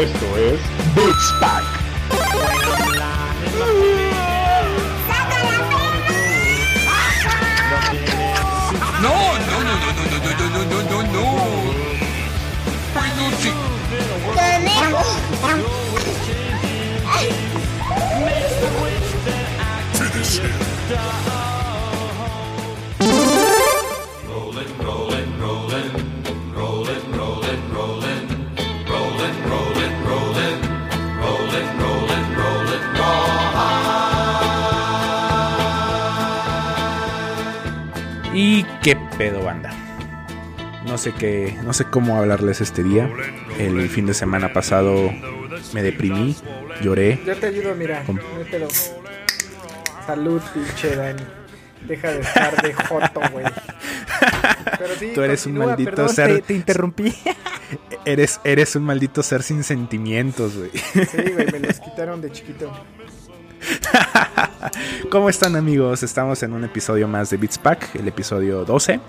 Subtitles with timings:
[0.00, 0.58] Esto es
[0.94, 1.62] Beats Pack.
[9.02, 11.24] No, no, no, no, no, no, no, no, no, no, no.
[12.94, 13.52] Pero sí.
[19.92, 21.29] Finish him.
[39.20, 39.70] Pedo banda.
[40.86, 43.10] No sé qué, no sé cómo hablarles este día.
[43.58, 45.12] El fin de semana pasado
[45.74, 46.34] me deprimí,
[46.80, 47.20] lloré.
[47.26, 48.02] Yo te ayudo, mira.
[50.06, 51.22] Salud, pinche Dani.
[51.86, 53.44] Deja de estar de joto, güey.
[54.78, 57.14] Pero sí, Tú eres un maldito perdón, ser- Te, te interrumpí.
[58.06, 60.70] Eres, eres un maldito ser sin sentimientos, güey.
[60.72, 62.72] Sí, güey, me los quitaron de chiquito.
[65.10, 66.02] ¿Cómo están amigos?
[66.02, 69.00] Estamos en un episodio más de Beats Pack, el episodio 12.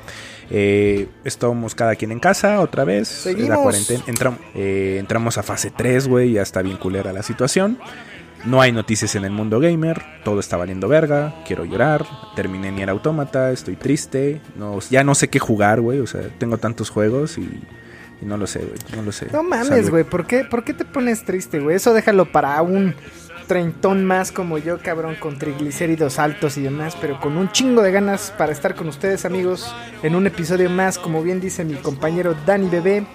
[0.50, 3.08] Eh, estamos cada quien en casa otra vez.
[3.08, 3.50] Seguimos.
[3.50, 4.04] La cuarentena.
[4.08, 6.34] Entram- eh, entramos a fase 3, güey.
[6.34, 7.78] Ya está bien culera la situación.
[8.44, 10.02] No hay noticias en el mundo gamer.
[10.24, 11.36] Todo está valiendo verga.
[11.46, 12.06] Quiero llorar.
[12.36, 13.52] Terminé Nier Automata.
[13.52, 14.42] Estoy triste.
[14.58, 16.00] No, ya no sé qué jugar, güey.
[16.00, 17.44] O sea, tengo tantos juegos y,
[18.22, 18.80] y no lo sé, güey.
[18.96, 19.28] No lo sé.
[19.32, 20.04] No mames, güey.
[20.04, 21.76] ¿por qué, ¿Por qué te pones triste, güey?
[21.76, 22.96] Eso déjalo para un
[23.52, 27.92] treintón más como yo, cabrón, con triglicéridos altos y demás, pero con un chingo de
[27.92, 32.34] ganas para estar con ustedes, amigos, en un episodio más, como bien dice mi compañero
[32.46, 33.06] Dani Bebé,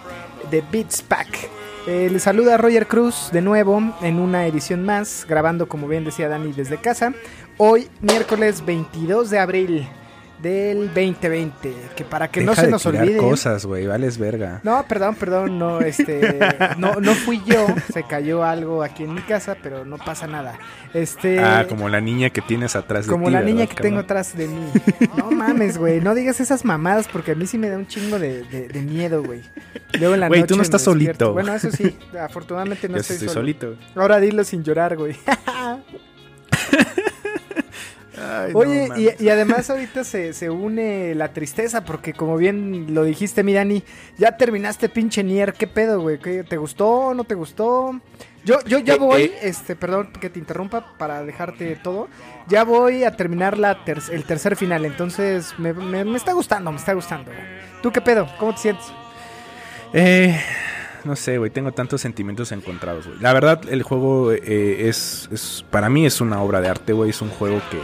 [0.50, 1.48] de Beats Pack.
[1.86, 6.28] Eh, les saluda Roger Cruz de nuevo en una edición más, grabando como bien decía
[6.28, 7.14] Dani desde casa.
[7.56, 9.88] Hoy, miércoles 22 de abril
[10.42, 13.16] del 2020, que para que no se de nos tirar olvide...
[13.18, 13.86] cosas, güey.
[13.86, 14.60] Vales verga.
[14.62, 16.38] No, perdón, perdón, no, este,
[16.78, 20.58] no, no fui yo, se cayó algo aquí en mi casa, pero no pasa nada.
[20.94, 24.00] Este, Ah, como la niña que tienes atrás de como la niña ¿verdad, que tengo
[24.00, 24.70] atrás de mí.
[25.16, 28.18] No mames, güey, no digas esas mamadas porque a mí sí me da un chingo
[28.18, 29.42] de, de- de miedo, güey.
[29.98, 31.32] Luego en la Güey, tú no estás solito.
[31.32, 33.40] Bueno, eso sí, afortunadamente no Yo estoy, estoy solo.
[33.40, 33.76] solito.
[33.94, 35.16] Ahora dilo sin llorar, güey.
[38.18, 38.88] Ay, Oye,
[39.18, 43.52] y, y además ahorita se, se une la tristeza porque como bien lo dijiste, mi
[43.52, 43.82] Dani,
[44.16, 46.18] ya terminaste pinche Nier, ¿qué pedo, güey?
[46.18, 47.12] ¿Qué- ¿Te gustó?
[47.14, 48.00] ¿No te gustó?
[48.44, 49.38] Yo, yo ya Eh, voy, eh.
[49.42, 52.08] este, perdón que te interrumpa para dejarte todo,
[52.48, 56.70] ya voy a terminar la ter- el tercer final, entonces me, me- me está gustando,
[56.70, 57.32] me está gustando.
[57.32, 57.42] güey.
[57.82, 58.28] ¿Tú qué pedo?
[58.38, 58.86] ¿Cómo te sientes?
[59.92, 60.38] Eh,
[61.04, 63.18] no sé, güey, tengo tantos sentimientos encontrados, güey.
[63.20, 67.10] La verdad, el juego eh, es, es, para mí es una obra de arte, güey.
[67.10, 67.78] Es un juego que,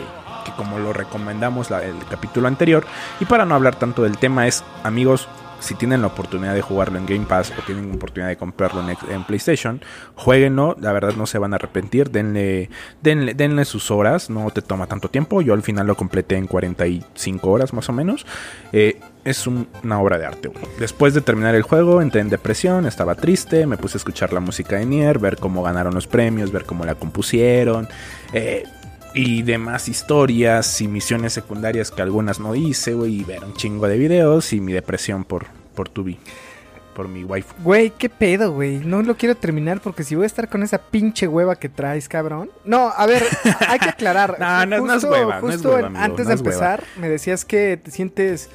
[0.44, 2.84] que como lo recomendamos el capítulo anterior,
[3.20, 5.28] y para no hablar tanto del tema, es, amigos,
[5.60, 9.22] si tienen la oportunidad de jugarlo en Game Pass o tienen oportunidad de comprarlo en,
[9.22, 9.80] PlayStation,
[10.16, 12.68] jueguenlo, la verdad no se van a arrepentir, denle,
[13.00, 16.48] denle, denle sus horas, no te toma tanto tiempo, yo al final lo completé en
[16.48, 18.26] 45 horas más o menos,
[18.72, 20.50] Eh, es un- una obra de arte.
[20.80, 24.40] Después de terminar el juego, entré en depresión, estaba triste, me puse a escuchar la
[24.40, 27.86] música de Nier, ver cómo ganaron los premios, ver cómo la compusieron,
[28.32, 28.64] eh,
[29.14, 33.86] y demás historias y misiones secundarias que algunas no hice, güey, y ver un chingo
[33.86, 36.18] de videos y mi depresión por, por Tubi,
[36.96, 37.54] por mi waifu.
[37.62, 38.78] Güey, ¿qué pedo, güey?
[38.78, 42.08] No lo quiero terminar porque si voy a estar con esa pinche hueva que traes,
[42.08, 42.50] cabrón.
[42.64, 43.22] No, a ver,
[43.68, 44.36] hay que aclarar.
[44.40, 46.54] No, no, no es hueva, no es justo hueva, en- amigo, antes no de hueva.
[46.74, 48.48] empezar, me decías que te sientes,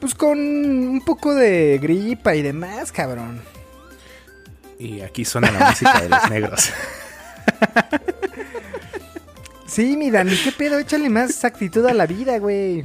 [0.00, 3.40] pues, con un poco de gripa y demás, cabrón.
[4.80, 6.70] Y aquí suena la música de los negros.
[9.72, 10.78] Sí, mi Dani, ¿qué pedo?
[10.78, 12.84] Échale más actitud a la vida, güey.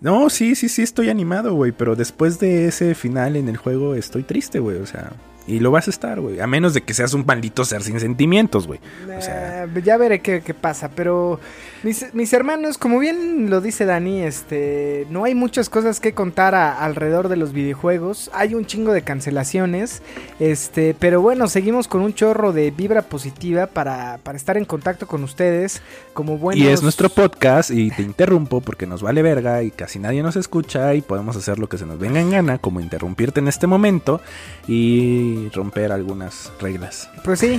[0.00, 3.94] No, sí, sí, sí, estoy animado, güey, pero después de ese final en el juego
[3.94, 5.12] estoy triste, güey, o sea,
[5.46, 8.00] y lo vas a estar, güey, a menos de que seas un maldito ser sin
[8.00, 8.80] sentimientos, güey.
[9.18, 11.40] O sea, ya veré qué, qué pasa, pero
[11.82, 16.54] mis, mis hermanos, como bien lo dice Dani, este, no hay muchas cosas que contar
[16.54, 20.02] a- alrededor de los videojuegos, hay un chingo de cancelaciones,
[20.40, 25.06] este, pero bueno, seguimos con un chorro de vibra positiva para, para estar en contacto
[25.06, 25.80] con ustedes,
[26.14, 26.64] como buenos...
[26.64, 30.36] y es nuestro podcast y te interrumpo porque nos vale verga y casi nadie nos
[30.36, 33.66] escucha y podemos hacer lo que se nos venga en gana, como interrumpirte en este
[33.66, 34.20] momento
[34.66, 37.08] y romper algunas reglas.
[37.24, 37.58] Pues sí,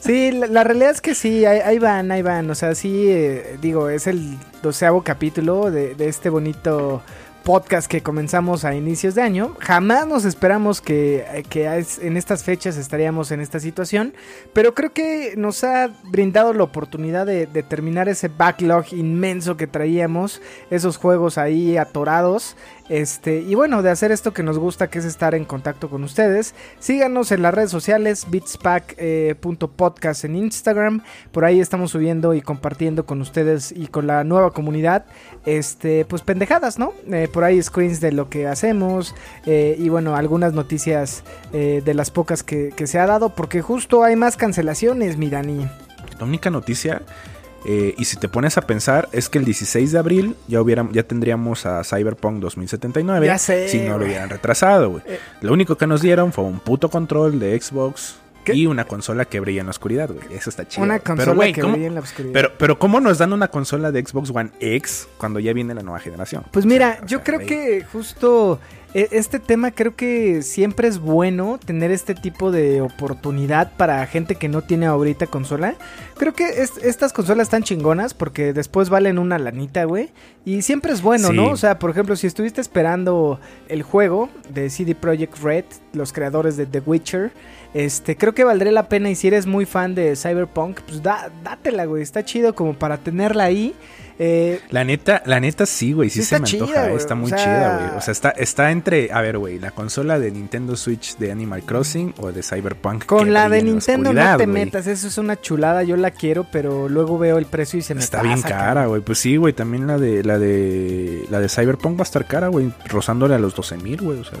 [0.00, 2.50] sí, la, la realidad es que sí, ahí, ahí van, ahí van.
[2.50, 7.02] O sea, sí, eh, digo, es el doceavo capítulo de, este bonito
[7.44, 9.56] podcast que comenzamos a inicios de año.
[9.58, 11.66] Jamás nos esperamos que, que
[12.02, 14.12] en estas fechas estaríamos en esta situación,
[14.52, 20.42] pero creo que nos ha brindado la oportunidad de terminar ese backlog inmenso que traíamos,
[20.70, 22.56] esos juegos ahí atorados.
[22.88, 26.04] Este, y bueno, de hacer esto que nos gusta, que es estar en contacto con
[26.04, 26.54] ustedes.
[26.78, 31.02] Síganos en las redes sociales, beatspack.podcast en Instagram.
[31.32, 35.06] Por ahí estamos subiendo y compartiendo con ustedes y con la nueva comunidad.
[35.44, 36.92] Este, pues pendejadas, ¿no?
[37.10, 39.14] Eh, por ahí screens de lo que hacemos.
[39.46, 43.30] eh, y bueno, algunas noticias eh, de las pocas que, que se ha dado.
[43.30, 45.68] Porque justo hay más cancelaciones, mi Dani.
[46.18, 47.02] La única noticia,
[47.64, 50.88] eh, y si te pones a pensar, es que el 16 de abril ya, hubiera,
[50.92, 53.26] ya tendríamos a Cyberpunk 2079.
[53.26, 55.02] Ya sé, Si no lo hubieran retrasado, güey.
[55.06, 55.18] Eh.
[55.40, 58.54] Lo único que nos dieron fue un puto control de Xbox ¿Qué?
[58.54, 60.24] y una consola que brilla en la oscuridad, güey.
[60.36, 60.84] Eso está chido.
[60.84, 62.32] Una consola pero, que ¿cómo- brilla en la oscuridad.
[62.32, 65.82] Pero, pero ¿cómo nos dan una consola de Xbox One X cuando ya viene la
[65.82, 66.44] nueva generación?
[66.52, 68.60] Pues O mira, o yo sea, creo que justo
[68.94, 74.48] este tema creo que siempre es bueno tener este tipo de oportunidad para gente que
[74.48, 75.74] no tiene ahorita consola.
[76.16, 80.10] Creo que es- estas consolas están chingonas porque después valen una lanita, güey.
[80.44, 81.36] Y siempre es bueno, Sí.
[81.36, 81.50] ¿no?
[81.50, 83.38] O sea, por ejemplo, si estuviste esperando
[83.68, 87.30] el juego de CD Projekt Red, los creadores de The Witcher,
[87.74, 91.30] este, creo que valdría la pena y si eres muy fan de Cyberpunk, pues da,
[91.44, 92.02] dátela, güey.
[92.02, 93.74] Está chido como para tenerla ahí.
[94.20, 97.14] Eh, La neta, la neta sí, güey, sí, Sí se me chida, antoja, güey, está
[97.14, 97.98] o muy sea- chida, güey.
[97.98, 101.62] O sea, está, está entre, a ver, güey, la consola de Nintendo Switch de Animal
[101.62, 103.06] Crossing o de Cyberpunk.
[103.06, 106.88] Con la de Nintendo no te metas, eso es una chulada, yo la quiero, pero
[106.88, 109.00] luego veo el precio y se me Está pasa, bien cara, güey.
[109.02, 112.48] Pues sí, güey, también la de la de la de Cyberpunk va a estar cara,
[112.48, 114.38] güey, rozándole a los 12 mil, güey, o sea.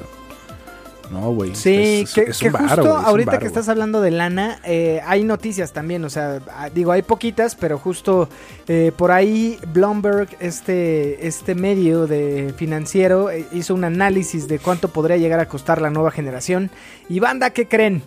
[1.10, 1.54] No, güey.
[1.54, 6.04] Sí, es, que, es justo ahorita que estás hablando de lana, eh, hay noticias también,
[6.04, 8.28] o sea, ah, digo, hay poquitas, pero justo
[8.66, 14.88] eh, por ahí Bloomberg, este, este medio de financiero, eh, hizo un análisis de cuánto
[14.88, 16.70] podría llegar a costar la nueva generación.
[17.08, 18.02] Y banda, ¿qué creen?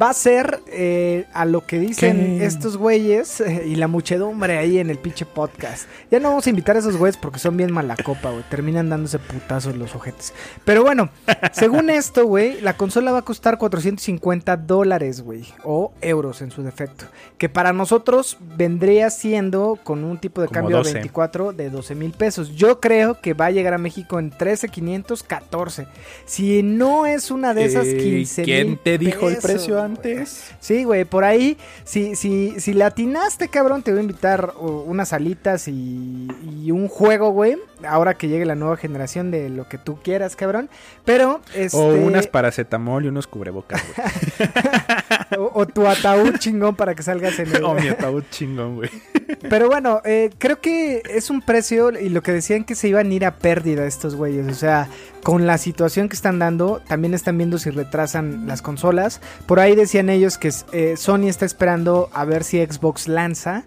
[0.00, 2.46] Va a ser eh, a lo que dicen ¿Qué?
[2.46, 5.86] estos güeyes eh, y la muchedumbre ahí en el pinche podcast.
[6.10, 8.42] Ya no vamos a invitar a esos güeyes porque son bien mala copa, güey.
[8.48, 10.32] Terminan dándose putazos los ojetes.
[10.64, 11.10] Pero bueno,
[11.52, 15.44] según esto, güey, la consola va a costar 450 dólares, güey.
[15.62, 17.04] O euros en su defecto.
[17.36, 20.88] Que para nosotros vendría siendo, con un tipo de Como cambio 12.
[20.88, 22.54] de 24, de 12 mil pesos.
[22.54, 25.86] Yo creo que va a llegar a México en 13,514.
[26.24, 29.81] Si no es una de esas Eh, 15 ¿Quién te dijo el precio.
[29.82, 30.52] Antes?
[30.60, 35.12] Sí, güey, por ahí, si, si, si le atinaste, cabrón, te voy a invitar unas
[35.12, 36.28] alitas y,
[36.62, 37.56] y un juego, güey.
[37.86, 40.70] Ahora que llegue la nueva generación de lo que tú quieras, cabrón.
[41.04, 41.76] Pero, este...
[41.76, 44.48] O unas paracetamol y unos cubrebocas, güey.
[45.38, 47.64] o, o tu ataúd chingón para que salgas en el...
[47.64, 48.90] o mi ataúd chingón, güey.
[49.48, 53.10] Pero bueno, eh, creo que es un precio y lo que decían que se iban
[53.10, 54.46] a ir a pérdida estos güeyes.
[54.48, 54.88] O sea,
[55.22, 59.20] con la situación que están dando, también están viendo si retrasan las consolas.
[59.46, 63.64] Por ahí decían ellos que eh, Sony está esperando a ver si Xbox lanza.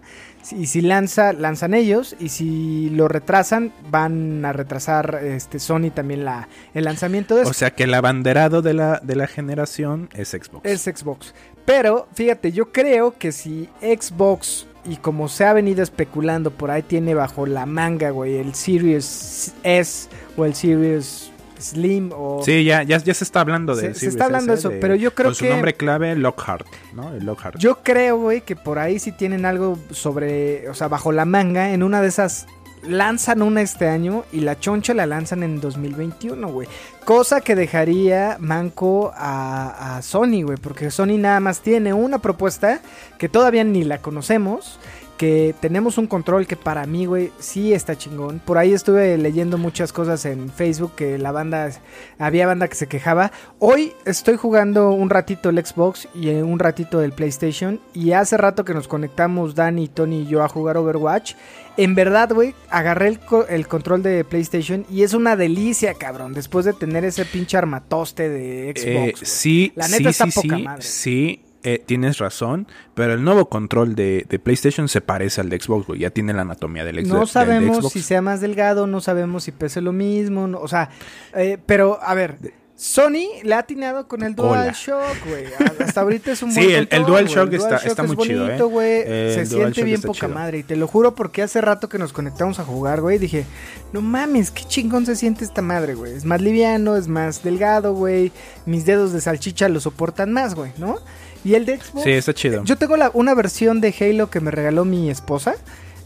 [0.52, 2.14] Y si lanza, lanzan ellos.
[2.20, 7.52] Y si lo retrasan, van a retrasar este, Sony también la, el lanzamiento de O
[7.52, 10.64] sea que el abanderado de la, de la generación es Xbox.
[10.64, 11.34] es Xbox.
[11.64, 16.82] Pero fíjate, yo creo que si Xbox y como se ha venido especulando por ahí
[16.82, 22.82] tiene bajo la manga, güey, el Series S o el Series Slim o Sí, ya,
[22.82, 25.28] ya, ya se está hablando de Se- se está hablando de eso, pero yo creo
[25.28, 27.14] con su que- nombre clave Lockhart, ¿no?
[27.14, 27.58] El Lockhart.
[27.58, 31.72] yo creo, güey, que por ahí sí tienen algo sobre, o sea, bajo la manga,
[31.72, 32.46] en una de esas
[32.88, 36.68] lanzan una este año y la choncha la lanzan en 2021, güey.
[37.04, 42.80] Cosa que dejaría manco a, Sony, güey, porque Sony nada más tiene una propuesta
[43.18, 44.78] que todavía ni la conocemos.
[45.16, 48.38] Que tenemos un control que para mí, güey, sí está chingón.
[48.38, 51.70] Por ahí estuve leyendo muchas cosas en Facebook que la banda,
[52.18, 53.32] había banda que se quejaba.
[53.58, 57.80] Hoy estoy jugando un ratito el Xbox y un ratito el PlayStation.
[57.94, 61.32] Y hace rato que nos conectamos Dani, Tony y yo a jugar Overwatch.
[61.76, 66.32] En verdad, güey, agarré el, co- el control de PlayStation y es una delicia, cabrón.
[66.32, 69.22] Después de tener ese pinche armatoste de Xbox.
[69.22, 70.82] Eh, sí, La neta sí, está sí, poca sí, madre.
[70.82, 75.60] sí, eh, tienes razón, pero el nuevo control de, de PlayStation se parece al de
[75.60, 76.00] Xbox, güey.
[76.00, 77.92] Ya tiene la anatomía del, ex- No sabemos Xbox.
[77.92, 80.90] si sea más delgado, no sabemos si pese lo mismo, no- o sea,
[81.34, 82.38] eh, pero a ver,
[82.76, 84.34] Sony le ha atinado con el.
[84.34, 85.44] DualShock, güey.
[85.80, 87.56] Hasta ahorita es un Sí, buen el- el control, DualShock güey.
[87.62, 88.68] está- está es muy chido, bonito, ¿eh?
[88.70, 89.00] güey.
[89.06, 90.28] El Se siente bien poca chido.
[90.34, 90.58] madre.
[90.58, 93.18] Y te lo juro porque hace rato que nos conectamos a jugar, güey.
[93.18, 93.46] Dije,
[93.92, 96.12] no mames, qué chingón se siente esta madre, güey.
[96.14, 98.30] Es más liviano, es más delgado, güey.
[98.66, 100.96] Mis dedos de salchicha lo soportan más, güey, ¿no?
[101.44, 102.04] Y el de Xbox.
[102.04, 102.62] Sí, está chido.
[102.64, 105.54] Yo tengo la- una versión de Halo que me regaló mi esposa.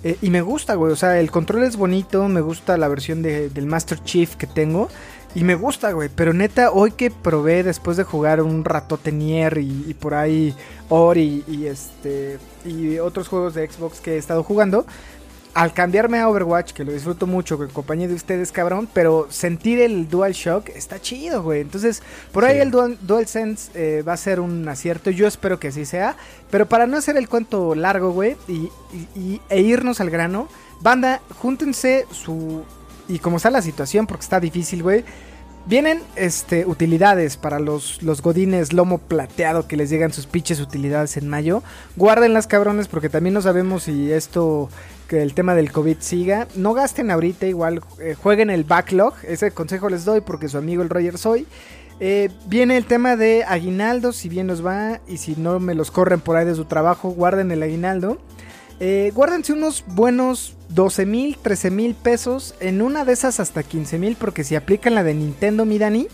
[0.03, 0.93] Eh, y me gusta, güey.
[0.93, 2.27] O sea, el control es bonito.
[2.29, 4.89] Me gusta la versión de- del Master Chief que tengo.
[5.35, 6.09] Y me gusta, güey.
[6.15, 10.55] Pero neta, hoy que probé después de jugar un ratote Nier y, y por ahí
[10.89, 12.39] Ori y este.
[12.65, 14.85] Y otros juegos de Xbox que he estado jugando.
[15.53, 19.81] Al cambiarme a Overwatch, que lo disfruto mucho con compañía de ustedes, cabrón, pero sentir
[19.81, 21.61] el DualShock está chido, güey.
[21.61, 22.61] Entonces, por ahí Sí.
[22.63, 25.11] el Dual, DualSense eh, va a ser un acierto.
[25.11, 26.17] Yo espero que así sea.
[26.53, 30.47] Pero para no hacer el cuento largo, güey, y, y- y- e irnos al grano,
[30.81, 32.63] banda, júntense su.
[33.11, 35.05] Y como está la situación, porque está difícil, güey.
[35.67, 41.17] Vienen este, utilidades para los, los godines lomo plateado que les llegan sus pinches utilidades
[41.17, 41.63] en mayo.
[41.97, 44.71] Guárdenlas, cabrones, porque también no sabemos si esto,
[45.07, 46.49] que el tema del COVID siga.
[46.55, 49.15] No gasten ahorita, igual eh, jueguen el backlog.
[49.25, 51.47] Ese consejo les doy porque su amigo el Roger soy.
[51.99, 55.91] Eh, viene el tema de aguinaldos, si bien nos va y si no me los
[55.91, 58.17] corren por ahí de su trabajo, guarden el aguinaldo.
[58.81, 62.55] Eh, guárdense unos buenos 12 mil, 13 mil pesos.
[62.61, 64.17] En una de esas hasta 15 mil.
[64.17, 66.09] Porque si aplican la de Nintendo, mi Dani,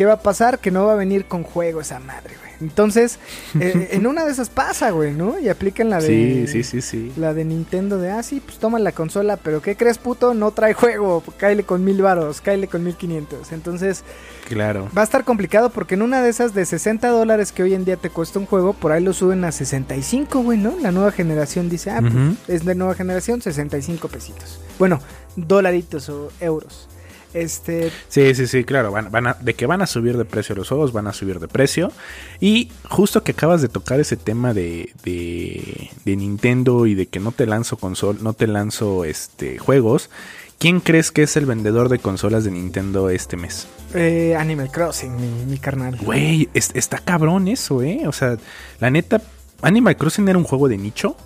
[0.00, 0.60] ¿qué va a pasar?
[0.60, 2.50] Que no va a venir con juego esa madre, güey.
[2.62, 3.18] Entonces,
[3.60, 5.38] eh, en una de esas pasa, güey, ¿no?
[5.38, 6.46] Y aplican la de.
[6.46, 7.12] Sí, sí, sí, sí.
[7.18, 10.32] La de Nintendo de, ah, sí, pues toma la consola, pero ¿qué crees, puto?
[10.32, 13.52] No trae juego, cáele con mil varos, cáele con mil quinientos.
[13.52, 14.02] Entonces,
[14.48, 14.88] Claro.
[14.96, 17.84] va a estar complicado porque en una de esas de 60 dólares que hoy en
[17.84, 20.74] día te cuesta un juego, por ahí lo suben a 65, güey, ¿no?
[20.80, 22.36] La nueva generación dice, ah, pues Ujú.
[22.48, 24.60] es de nueva generación, 65 pesitos.
[24.78, 24.98] Bueno,
[25.36, 26.88] dolaritos o euros.
[27.34, 28.90] Este, Sí, sí, sí, claro.
[28.92, 31.38] Van, van a- de que van a subir de precio los juegos, van a subir
[31.40, 31.92] de precio.
[32.40, 37.20] Y justo que acabas de tocar ese tema de, de, de Nintendo y de que
[37.20, 40.10] no te lanzo consol, no te lanzo este juegos.
[40.58, 43.66] ¿Quién crees que es el vendedor de consolas de Nintendo este mes?
[43.94, 45.96] eh, Animal Crossing, mi, mi carnal.
[45.96, 48.02] Güey, es- está cabrón eso, ¿eh?
[48.06, 48.36] O sea,
[48.78, 49.22] la neta,
[49.62, 51.16] Animal Crossing era un juego de nicho.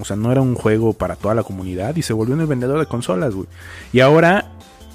[0.00, 2.80] O sea, no era un juego para toda la comunidad y se volvió un vendedor
[2.80, 3.46] de consolas, güey.
[3.92, 4.50] Y ahora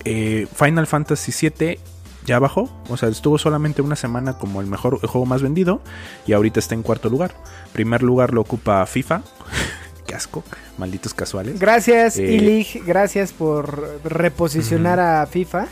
[0.06, 1.80] eh, Final Fantasy VII
[2.26, 2.70] ya bajó.
[2.90, 5.82] O sea, estuvo solamente una semana como el mejor el juego más vendido
[6.26, 7.34] y ahorita está en cuarto lugar.
[7.74, 9.22] Primer lugar lo ocupa FIFA.
[10.08, 10.44] Qué asco,
[10.78, 11.60] malditos casuales.
[11.60, 15.68] Gracias, Eh, Ilig, gracias por reposicionar a FIFA.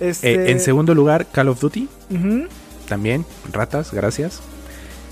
[0.00, 1.88] Este, Eh, en segundo lugar, Call of Duty.
[2.88, 4.42] También, ratas, gracias.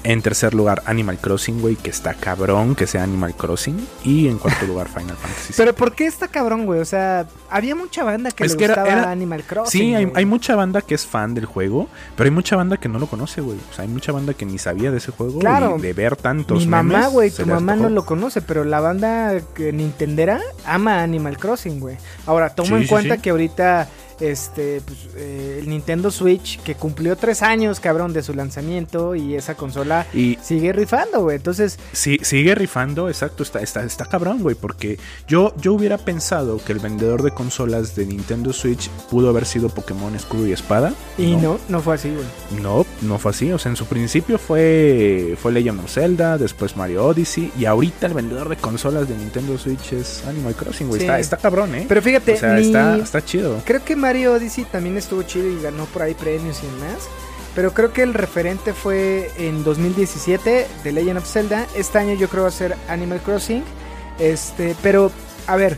[0.03, 3.87] En tercer lugar, Animal Crossing, güey, que está cabrón que sea Animal Crossing.
[4.03, 5.53] Y en cuarto lugar, Final Fantasy.
[5.57, 6.81] Pero ¿por qué está cabrón, güey?
[6.81, 9.81] O sea, había mucha banda que Es le que gustaba era- Animal Crossing.
[9.81, 12.99] Sí, hay, mucha banda que es fan del juego, pero hay mucha banda que no
[12.99, 13.59] lo conoce, güey.
[13.71, 15.77] O sea, hay mucha banda que ni sabía de ese juego Claro.
[15.79, 19.41] y de ver tantos Mi mamá, güey, tu mamá no lo conoce, pero la banda
[19.55, 21.97] que Nintendera ama Animal Crossing, güey.
[22.27, 23.21] Ahora, tomo Sí, en sí, cuenta sí.
[23.21, 23.89] que ahorita
[24.21, 29.35] este pues, eh, el Nintendo Switch, que cumplió tres años, cabrón, de su lanzamiento, y
[29.35, 31.37] esa consola Y sigue rifando, güey.
[31.37, 36.63] Entonces, sí, sigue rifando, exacto, está, está, está cabrón, güey, porque yo, yo hubiera pensado
[36.65, 40.93] que el vendedor de consolas de Nintendo Switch pudo haber sido Pokémon Escudo y Espada.
[41.19, 42.63] y no, no, fue así, güey.
[42.63, 43.51] No, no fue así.
[43.53, 47.51] O sea, en su principio fue, fue Legend of Zelda, después Mario Odyssey.
[47.59, 51.01] Y ahorita el vendedor de consolas de Nintendo Switch es Animal Crossing, güey.
[51.01, 51.07] Sí.
[51.07, 51.87] Está, está cabrón, ¿eh?
[51.89, 53.61] Pero fíjate, o sea, ni- está, está chido.
[53.65, 57.09] Creo que Mario Odyssey también estuvo chido y ganó por ahí premios y demás.
[57.55, 61.67] Pero creo que el referente fue en 2017 de Legend of Zelda.
[61.75, 63.65] Este año yo creo va a ser Animal Crossing.
[64.19, 65.11] Este, pero
[65.47, 65.77] a ver,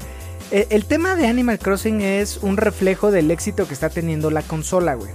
[0.51, 4.43] eh, el tema de Animal Crossing es un reflejo del éxito que está teniendo la
[4.43, 5.11] consola, güey.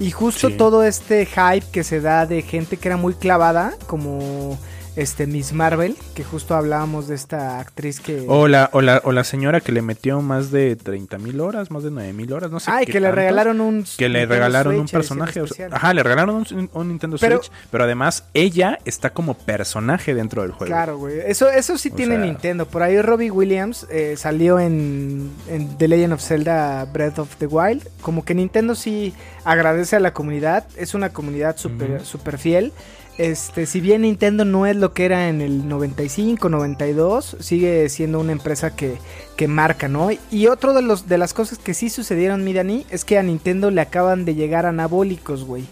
[0.00, 0.56] Y justo Sí.
[0.56, 4.58] todo este hype que se da de gente que era muy clavada, como
[4.94, 8.26] este Miss Marvel, que justo hablábamos de esta actriz que...
[8.28, 11.70] O la, o, la, o la señora que le metió más de 30 mil horas,
[11.70, 13.84] más de 9 mil horas, no sé Ay, qué que le regalaron un...
[13.96, 15.40] Que le Nintendo regalaron un Switch edición personaje.
[15.40, 15.70] o sea, especial.
[15.72, 17.50] ajá, le regalaron un, un Nintendo Pero- Switch.
[17.70, 20.66] Pero además, ella está como personaje dentro del juego.
[20.70, 21.20] Claro, güey.
[21.26, 22.66] Eso, eso sí O tiene sea- Nintendo.
[22.66, 27.46] Por ahí Robbie Williams eh, salió en, en The Legend of Zelda Breath of the
[27.46, 27.88] Wild.
[28.02, 30.66] Como que Nintendo sí agradece a la comunidad.
[30.76, 32.04] Es una comunidad súper Ujú.
[32.04, 32.72] súper fiel.
[33.18, 38.18] Este, si bien Nintendo no es lo que era en el 95, 92, sigue siendo
[38.18, 38.96] una empresa que,
[39.36, 40.08] que marca, ¿no?
[40.30, 43.22] Y otro de los de las cosas que sí sucedieron, mi Dani, es que a
[43.22, 45.64] Nintendo le acaban de llegar anabólicos, güey.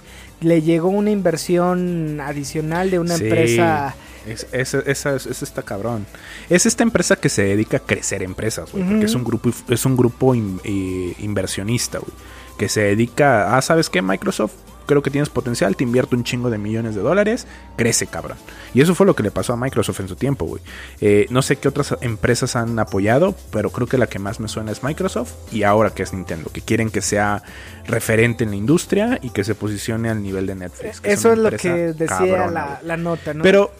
[0.42, 3.24] Le llegó una inversión adicional de una Sí.
[3.24, 3.94] empresa
[4.26, 6.04] Es, es- esa, es- esa está cabrón.
[6.50, 8.84] Es esta empresa que se dedica a crecer empresas, güey.
[8.84, 12.12] Porque es un grupo, es un grupo in- eh, inversionista, güey.
[12.58, 14.02] Que se dedica a, ¿sabes qué?
[14.02, 14.52] Microsoft,
[14.90, 18.36] creo que tienes potencial, te invierto un chingo de millones de dólares, crece, cabrón.
[18.74, 20.60] Y eso fue lo que le pasó a Microsoft en su tiempo, güey.
[21.00, 24.48] Eh, no sé qué otras empresas han apoyado, pero creo que la que más me
[24.48, 27.44] suena es Microsoft y ahora que es Nintendo, que quieren que sea
[27.86, 31.00] referente en la industria y que se posicione al nivel de Netflix.
[31.04, 33.44] Eso es lo que decía la, la nota, ¿no?
[33.44, 33.70] Pero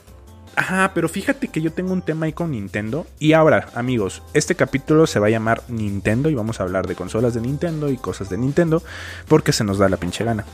[0.57, 3.07] Ajá, pero fíjate que yo tengo un tema ahí con Nintendo.
[3.19, 6.97] Y ahora, amigos, este capítulo se va a llamar Nintendo y vamos a hablar de
[6.97, 8.83] consolas de Nintendo y cosas de Nintendo
[9.29, 10.45] porque se nos da la pinche gana.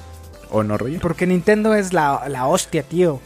[0.50, 1.00] ¿O no, Roger?
[1.00, 3.20] Porque Nintendo es la, la hostia, tío.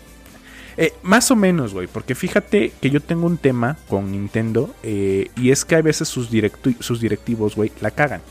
[0.76, 5.28] Eh, más o menos, güey, porque fíjate que yo tengo un tema con Nintendo eh,
[5.36, 8.22] y es que a veces sus, directu- sus directivos, güey, la cagan.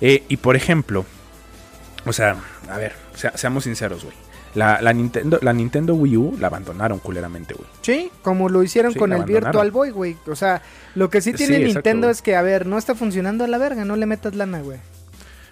[0.00, 1.04] Eh, y por ejemplo,
[2.04, 2.36] o sea,
[2.70, 4.14] a ver, sea- seamos sinceros, güey.
[4.54, 7.68] La, la Nintendo, la Nintendo Wii U la abandonaron culeramente, güey.
[7.82, 9.24] Sí, como lo hicieron Sí, con el.
[9.24, 10.16] Virtual Boy, güey.
[10.28, 10.62] O sea,
[10.94, 13.84] lo que sí tiene Nintendo es que, a ver, no está funcionando a la verga,
[13.84, 14.78] no le metas lana, güey.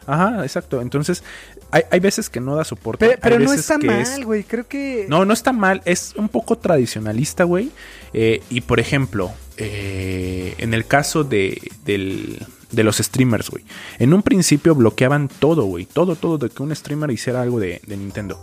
[0.06, 0.80] Ajá, exacto.
[0.82, 1.22] Entonces,
[1.70, 3.06] hay, hay veces que no da soporte.
[3.06, 4.44] Pe- hay Pero, no está que es- mal, güey.
[4.44, 5.06] Creo que.
[5.08, 5.82] No, no está mal.
[5.84, 7.70] Es un poco tradicionalista, güey.
[8.12, 13.64] Eh, y por ejemplo, eh, en el caso de, del- de los streamers, güey.
[13.98, 15.86] En un principio bloqueaban todo, güey.
[15.86, 18.38] Todo, todo de que un streamer hiciera algo de, de Nintendo.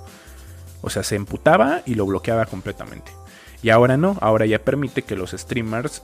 [0.81, 3.11] O sea, se emputaba y lo bloqueaba completamente.
[3.61, 4.17] Y ahora no.
[4.21, 6.01] Ahora ya permite que los streamers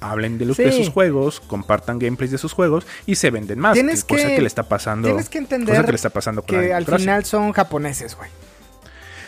[0.00, 3.74] hablen de, los, de sus juegos, compartan gameplays de sus juegos y se venden más.
[3.74, 5.08] Tienes que- cosa que- le está pasando.
[5.08, 8.16] Tienes que cosa entender que le está pasando con que Animal al final son japoneses,
[8.16, 8.28] güey.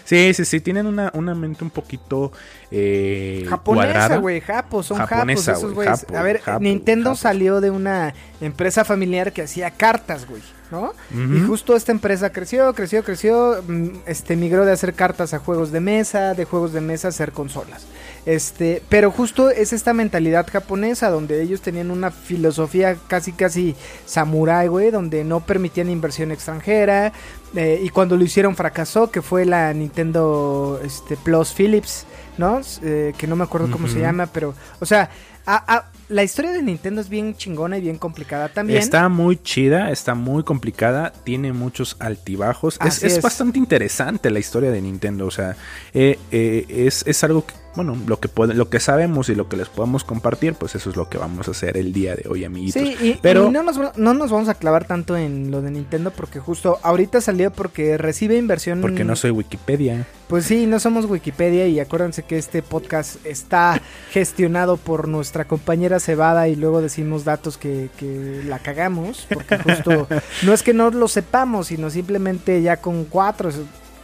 [0.05, 2.33] Sí, sí, sí, tienen una, una mente un poquito
[2.71, 6.01] eh, Japonesa, güey, japos, son Japonesa, japos esos güey, güeyes.
[6.01, 7.17] japo, A ver, japo, Nintendo japo.
[7.21, 10.95] salió de una empresa familiar que hacía cartas, güey, ¿no?
[11.15, 15.73] Y justo esta empresa creció, creció, creció, mm, este migró de hacer cartas a juegos
[15.73, 17.87] de mesa, de juegos de mesa a hacer consolas.
[18.27, 24.69] Este, pero justo es esta mentalidad japonesa donde ellos tenían una filosofía casi casi samurai,
[24.69, 27.13] güey, donde no permitían inversión extranjera
[27.55, 32.05] eh, y cuando lo hicieron fracasó, que fue la Nintendo este Plus Philips,
[32.37, 32.61] ¿no?
[32.83, 35.09] Eh, que no me acuerdo cómo se llama, pero o sea,
[35.47, 38.79] a- a- la historia de Nintendo es bien chingona y bien complicada también.
[38.79, 42.79] Está muy chida, está muy complicada, tiene muchos altibajos.
[42.87, 43.23] Es, es es.
[43.23, 45.27] bastante interesante la historia de Nintendo.
[45.27, 45.55] O sea,
[45.93, 49.49] eh, eh, es, es algo que, bueno, lo que, puede- lo que sabemos y lo
[49.49, 52.29] que les podemos compartir, pues eso es lo que vamos a hacer el día de
[52.29, 52.83] hoy, amiguitos.
[52.83, 55.71] Sí, y, Pero- y no, nos, no nos vamos a clavar tanto en lo de
[55.71, 58.81] Nintendo porque justo ahorita salió porque recibe inversión.
[58.81, 60.07] Porque no soy Wikipedia.
[60.27, 63.81] Pues sí, no somos Wikipedia y acuérdense que este podcast está
[64.11, 70.09] gestionado por nuestra compañera Cebada y luego decimos datos que, que la cagamos porque justo
[70.43, 73.51] no es que no lo sepamos, sino simplemente ya con cuatro,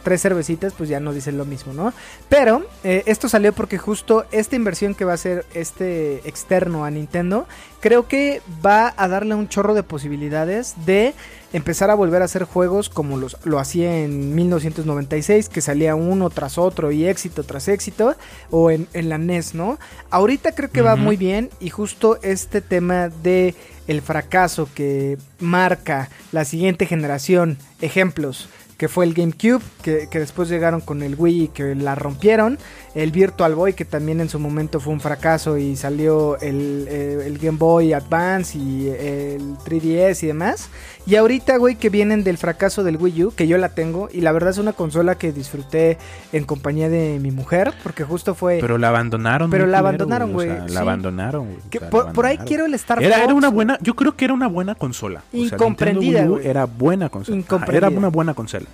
[0.05, 1.91] tres cervecitas pues ya no dicen lo mismo, ¿no?
[2.29, 6.91] Pero eh, esto salió porque justo esta inversión que va a hacer este externo a
[6.91, 7.47] Nintendo
[7.81, 11.13] creo que va a darle un chorro de posibilidades de
[11.53, 16.29] empezar a volver a hacer juegos como los, lo hacía en 1996, que salía uno
[16.29, 18.15] tras otro y éxito tras éxito,
[18.51, 19.79] o en, en la NES, ¿no?
[20.11, 23.55] Ahorita creo que va muy bien y justo este tema de
[23.87, 30.49] el fracaso que marca la siguiente generación, ejemplos, que fue el GameCube, que, que después
[30.49, 32.57] llegaron con el Wii y que la rompieron,
[32.93, 37.23] el Virtual Boy, que también en su momento fue un fracaso y salió el, eh,
[37.25, 40.69] el Game Boy Advance y el 3DS y demás.
[41.07, 44.21] Y ahorita, güey, que vienen del fracaso del Wii U, que yo la tengo, y
[44.21, 45.97] la verdad es una consola que disfruté
[46.33, 48.57] en compañía de mi mujer, porque justo fue...
[48.59, 49.51] Pero la abandonaron.
[49.51, 50.73] Pero la abandonaron, o güey, sea, sí.
[50.73, 51.57] La abandonaron, güey.
[51.57, 53.35] o sea, por, por ahí quiero el Star Era, era Fox.
[53.35, 55.23] una buena, yo creo que era una buena consola.
[55.31, 57.43] O sea, Incomprendida, Nintendo Wii U era buena consola.
[57.71, 58.64] Era una buena consola.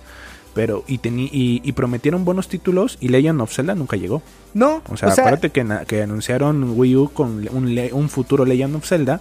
[0.54, 4.20] Pero, y, y, y prometieron buenos títulos y Legend of Zelda nunca llegó.
[4.52, 8.86] No, O sea, acuérdate que, que anunciaron Wii U con un, un futuro Legend of
[8.86, 9.20] Zelda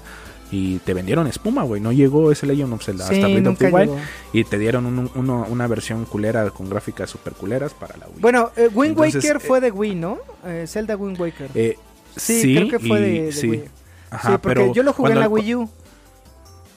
[0.51, 1.79] y te vendieron espuma, güey.
[1.79, 3.91] No llegó ese Legend of Zelda sí, hasta Breath of the Wild
[4.33, 8.19] y te dieron un- uno- una versión culera con gráficas super culeras para la Wii.
[8.19, 10.17] Bueno, eh, Wind Entonces, Waker eh, fue de Wii, ¿no?
[10.45, 11.49] Eh, Zelda Wind Waker.
[11.55, 11.77] Eh,
[12.17, 13.47] sí, creo que fue y- de, de sí.
[13.49, 13.63] Wii.
[14.09, 15.69] Ajá, sí, porque pero yo lo jugué en la Wii U.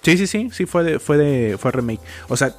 [0.02, 2.00] Sí, sí, sí, sí, fue de, fue de, fue remake.
[2.28, 2.54] O sea,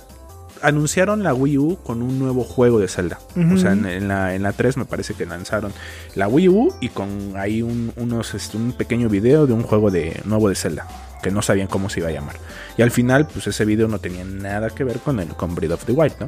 [0.66, 3.20] anunciaron la Wii U con un nuevo juego de Zelda.
[3.54, 5.72] O sea, en, en la, en la 3 me parece que lanzaron
[6.16, 9.92] la Wii U y con ahí un, unos, este, un pequeño video de un juego
[9.92, 10.88] de nuevo de Zelda.
[11.22, 12.36] Que no sabían cómo se iba a llamar.
[12.78, 15.72] Y al final, pues ese video no tenía nada que ver con el con Breath
[15.72, 16.28] of the Wild, ¿no?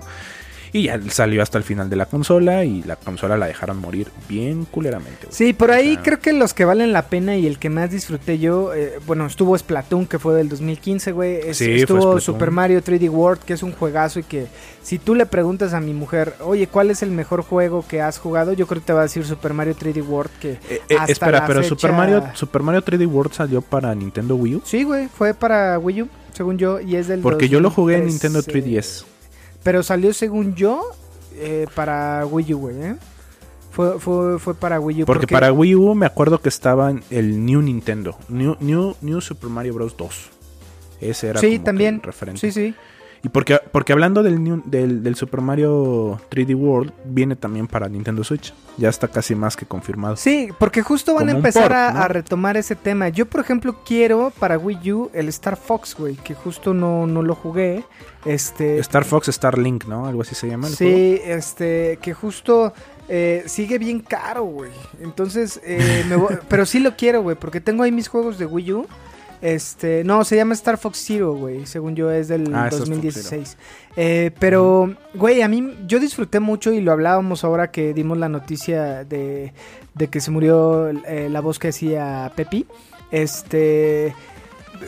[0.73, 4.07] Y ya salió hasta el final de la consola y la consola la dejaron morir
[4.27, 5.19] bien culeramente.
[5.23, 5.31] güey.
[5.33, 7.69] Sí, por O ahí sea, creo que los que valen la pena y el que
[7.69, 11.35] más disfruté yo, eh, bueno, estuvo Splatoon, que fue del 2015, güey.
[11.37, 12.19] Es- Sí, estuvo.
[12.19, 14.47] Super Mario 3D World, que es un juegazo y que
[14.81, 18.17] si tú le preguntas a mi mujer, oye, ¿cuál es el mejor juego que has
[18.19, 18.53] jugado?
[18.53, 21.11] Yo creo que te va a decir Super Mario 3D World, que eh, eh, hasta
[21.11, 24.61] espera, la pero fecha- Super Mario, Super Mario 3D World salió para Nintendo Wii U.
[24.65, 27.95] Sí, güey, fue para Wii U, según yo, y es del Porque yo lo jugué
[27.95, 28.41] en 2013, Nintendo
[28.81, 29.05] 3DS.
[29.67, 30.81] Pero salió, según yo,
[31.35, 32.95] eh, para Wii U, güey, ¿eh?
[33.69, 35.05] Fue, fue, fue para Wii U.
[35.05, 39.49] Porque, para Wii U me acuerdo que estaba el New Nintendo, New, New, New Super
[39.49, 39.97] Mario Bros.
[39.97, 40.29] 2.
[41.01, 41.95] Ese era Sí, como también.
[41.95, 42.39] el referente.
[42.39, 42.75] Sí, sí.
[43.23, 47.89] Y porque, porque hablando del, new- del, del Super Mario 3D World, viene también para
[47.89, 48.53] Nintendo Switch.
[48.77, 50.15] Ya está casi más que confirmado.
[50.17, 51.99] Sí, porque justo van a Como empezar port, a, ¿no?
[52.01, 53.09] a retomar ese tema.
[53.09, 57.21] Yo, por ejemplo, quiero para Wii U el Star Fox, güey, que justo no, no
[57.23, 57.83] lo jugué.
[58.25, 60.05] Este, Star Fox, Star Link, ¿no?
[60.05, 60.95] Algo así se llama el juego.
[60.95, 62.73] Sí, este, que justo
[63.09, 64.71] eh, sigue bien caro, güey.
[65.01, 68.45] Entonces, eh, me voy- pero sí lo quiero, güey, porque tengo ahí mis juegos de
[68.45, 68.87] Wii U.
[69.41, 72.79] Este, no, se llama Star Fox Zero, güey, según yo es del Ah, Star Fox
[72.89, 73.57] 2016.
[73.95, 78.29] Eh, pero, güey, a mí yo disfruté mucho y lo hablábamos ahora que dimos la
[78.29, 79.53] noticia de,
[79.93, 82.65] de que se murió eh, la voz que hacía Pepi.
[83.11, 84.13] Este,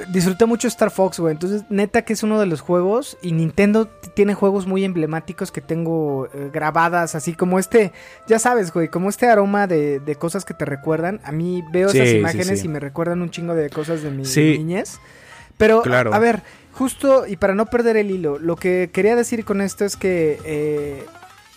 [0.09, 1.33] disfruté mucho Star Fox, güey.
[1.33, 3.17] Entonces, neta que es uno de los juegos.
[3.21, 7.91] Y Nintendo tiene juegos muy emblemáticos que tengo eh, grabadas, así como este,
[8.27, 11.19] ya sabes, güey, como este aroma de, de cosas que te recuerdan.
[11.23, 12.65] A mí veo Sí, esas imágenes sí.
[12.65, 14.99] y me recuerdan un chingo de cosas de mi niñez.
[15.57, 16.13] Pero, Claro.
[16.13, 19.83] a ver, justo, y para no perder el hilo, lo que quería decir con esto
[19.83, 21.05] es que eh,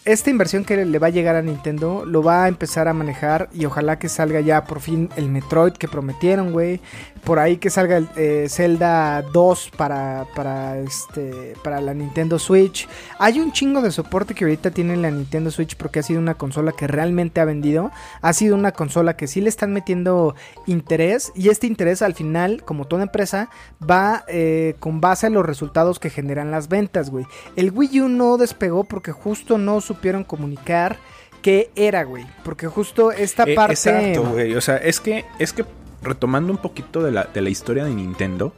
[0.05, 3.49] esta inversión que le va a llegar a Nintendo lo va a empezar a manejar
[3.53, 6.81] y ojalá que salga ya por fin el Metroid que prometieron, güey.
[7.25, 12.89] Por ahí que salga el eh, Zelda 2 para, para, este, para la Nintendo Switch.
[13.19, 16.35] Hay un chingo de soporte que ahorita tiene la Nintendo Switch porque ha sido una
[16.35, 17.93] consola que realmente ha vendido.
[18.23, 20.35] Ha sido una consola que sí le están metiendo
[20.67, 25.47] interés y este interés al final, como toda empresa, va eh, con base a los
[25.47, 27.25] resultados que generan las ventas, güey.
[27.55, 30.97] El Wii U no despegó porque justo no supieron comunicar
[31.41, 32.27] qué era, güey.
[32.45, 33.75] Porque justo esta Eh, parte...
[33.75, 34.55] Exacto, güey.
[34.57, 35.65] O sea, es que, es que
[36.03, 38.53] retomando un poquito de la, de la historia de Nintendo,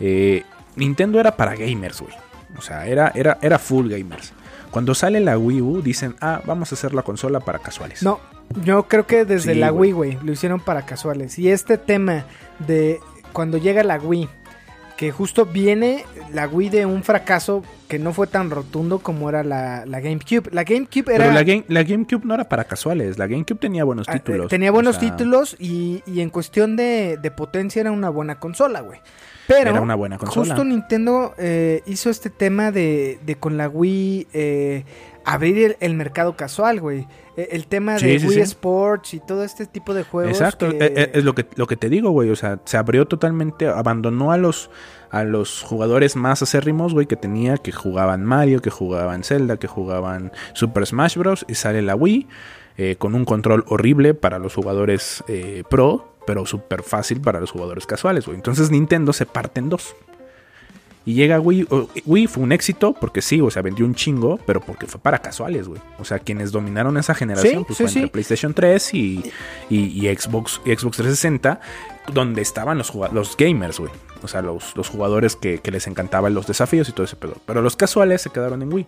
[0.00, 0.44] eh,
[0.76, 2.14] Nintendo era para gamers, güey.
[2.56, 4.32] O sea, era, era, era full gamers.
[4.70, 8.02] Cuando sale la Wii U, dicen, ah, vamos a hacer la consola para casuales.
[8.02, 8.20] No,
[8.64, 9.72] yo creo que desde Sí, la.
[9.72, 11.38] Wii, güey, lo hicieron para casuales.
[11.38, 12.24] Y este tema
[12.66, 13.00] de
[13.32, 14.28] cuando llega la Wii,
[14.98, 19.44] que justo viene la Wii de un fracaso que no fue tan rotundo como era
[19.44, 20.50] la, la GameCube.
[20.50, 21.24] La GameCube era...
[21.24, 23.16] Pero la, Game- la GameCube no era para casuales.
[23.16, 24.48] La GameCube tenía buenos ah, eh, títulos.
[24.48, 28.40] tenía buenos O sea, títulos y, y en cuestión de, de potencia era una buena
[28.40, 28.98] consola, güey.
[29.46, 30.46] Pero Era una buena consola.
[30.56, 34.84] justo Nintendo eh, hizo este tema de, de con la Wii eh,
[35.32, 37.06] abrir el, el mercado casual, güey.
[37.36, 38.40] Eh, El tema Sí, de sí, Wii sí.
[38.42, 40.32] Sports y todo este tipo de juegos.
[40.32, 42.30] Exacto, que- eh, eh, es lo que, lo que te digo, güey.
[42.30, 44.70] O sea, se abrió totalmente, abandonó a los,
[45.10, 49.66] a los jugadores más acérrimos, güey, que tenía, que jugaban Mario, que jugaban Zelda, que
[49.68, 51.44] jugaban Super Smash Bros.
[51.48, 52.26] Y sale la Wii
[52.76, 57.50] eh, con un control horrible para los jugadores eh, pro, pero súper fácil para los
[57.50, 58.36] jugadores casuales, güey.
[58.36, 59.94] Entonces Nintendo se parte en dos.
[61.08, 61.66] Y llega Wii,
[62.04, 65.20] Wii fue un éxito porque sí, o sea, vendió un chingo, pero porque fue para
[65.20, 65.80] casuales, güey.
[65.98, 68.08] O sea, quienes dominaron esa generación Sí, pues sí, fue entre.
[68.12, 69.22] PlayStation 3 y,
[69.70, 71.60] y- y Xbox, y Xbox 360,
[72.12, 73.90] donde estaban los, los gamers, güey.
[74.22, 77.36] O sea, los, los jugadores que, que les encantaban los desafíos y todo ese pedo.
[77.46, 78.86] Pero los casuales se quedaron en Wii.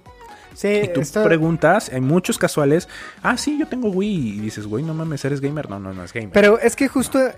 [0.55, 2.89] Sí, Y tú esto- preguntas, hay muchos casuales,
[3.23, 4.37] ah, sí, yo tengo Wii.
[4.37, 5.71] Y dices, güey, no mames, ¿eres gamer?
[5.71, 6.31] No, no, no es gamer.
[6.33, 7.33] Pero es que justo eh,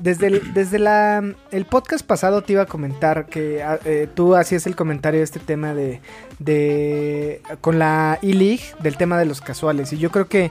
[0.00, 4.34] desde, el, desde la, el podcast pasado te iba a comentar que ah, eh, tú
[4.34, 6.00] hacías el comentario de este tema de,
[6.38, 9.92] de con la E-League del tema de los casuales.
[9.92, 10.50] Y yo creo que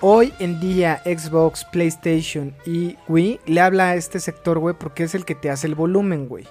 [0.00, 5.14] hoy en día Xbox, PlayStation y Wii le habla a este sector, güey, porque es
[5.14, 6.46] el que te hace el volumen, güey.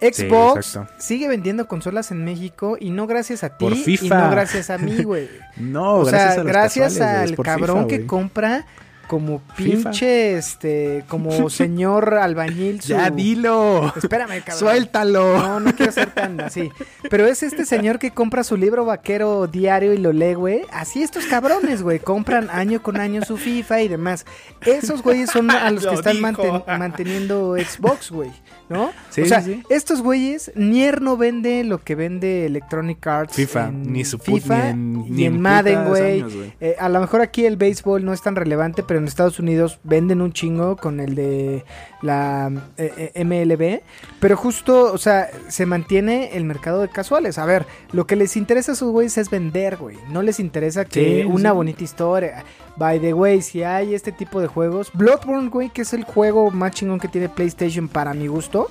[0.00, 4.18] Xbox sigue vendiendo consolas en México y no gracias a ti Por y FIFA.
[4.18, 5.28] no gracias a mí, güey.
[5.56, 8.66] no, o gracias sea, a los gracias casuales, al por cabrón FIFA, que compra
[9.08, 9.90] como FIFA.
[9.90, 12.82] pinche, este, como señor albañil.
[12.82, 13.90] su- Ya dilo.
[13.96, 14.58] Espérame, cabrón.
[14.58, 15.38] Suéltalo.
[15.38, 16.70] No, no quiero ser tan así.
[17.08, 20.60] Pero es este señor que compra su libro vaquero diario y lo lee, güey.
[20.72, 22.00] Así estos cabrones, güey.
[22.00, 24.26] Compran año con año su FIFA y demás.
[24.66, 28.30] Esos güeyes son a los que están manten- manteniendo Xbox, güey.
[28.68, 28.90] ¿No?
[29.10, 33.34] Sí, o sea, sí, estos güeyes, Nier no vende lo que vende Electronic Arts.
[33.34, 36.24] FIFA, en ni su FIFA ni en- y ni en en Madden, güey.
[36.60, 39.78] Eh, a lo mejor aquí el béisbol no es tan relevante, pero en Estados Unidos
[39.84, 41.64] venden un chingo con el de
[42.02, 43.80] la eh, eh, MLB.
[44.20, 47.38] Pero justo, o sea, se mantiene el mercado de casuales.
[47.38, 49.96] A ver, lo que les interesa a esos güeyes es vender, güey.
[50.10, 51.54] No les interesa que Sí, una sí.
[51.56, 52.44] bonita historia.
[52.76, 56.50] By the way, si hay este tipo de juegos, Bloodborne, güey, que es el juego
[56.50, 58.70] más chingón que tiene PlayStation para mi gusto.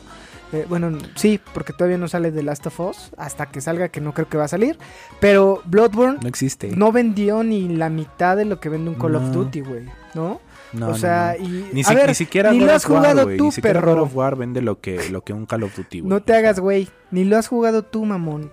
[0.54, 3.12] Eh, bueno, sí, porque todavía no sale The Last of Us.
[3.18, 4.78] Hasta que salga, que no creo que va a salir.
[5.20, 6.70] Pero Bloodborne No existe.
[6.74, 9.32] no vendió ni la mitad de lo que vende un Call of.
[9.34, 10.40] Duty, güey, ¿no?
[10.74, 11.46] No, o no, sea, no.
[11.46, 13.62] y Ni, si- ver, ni siquiera ni God lo has War, jugado güey, tú, ni
[13.62, 13.94] perro.
[13.96, 16.10] God of War vende lo que, lo que un Call of Duty, güey.
[16.10, 18.52] No te hagas, güey, ni lo has jugado tú, mamón.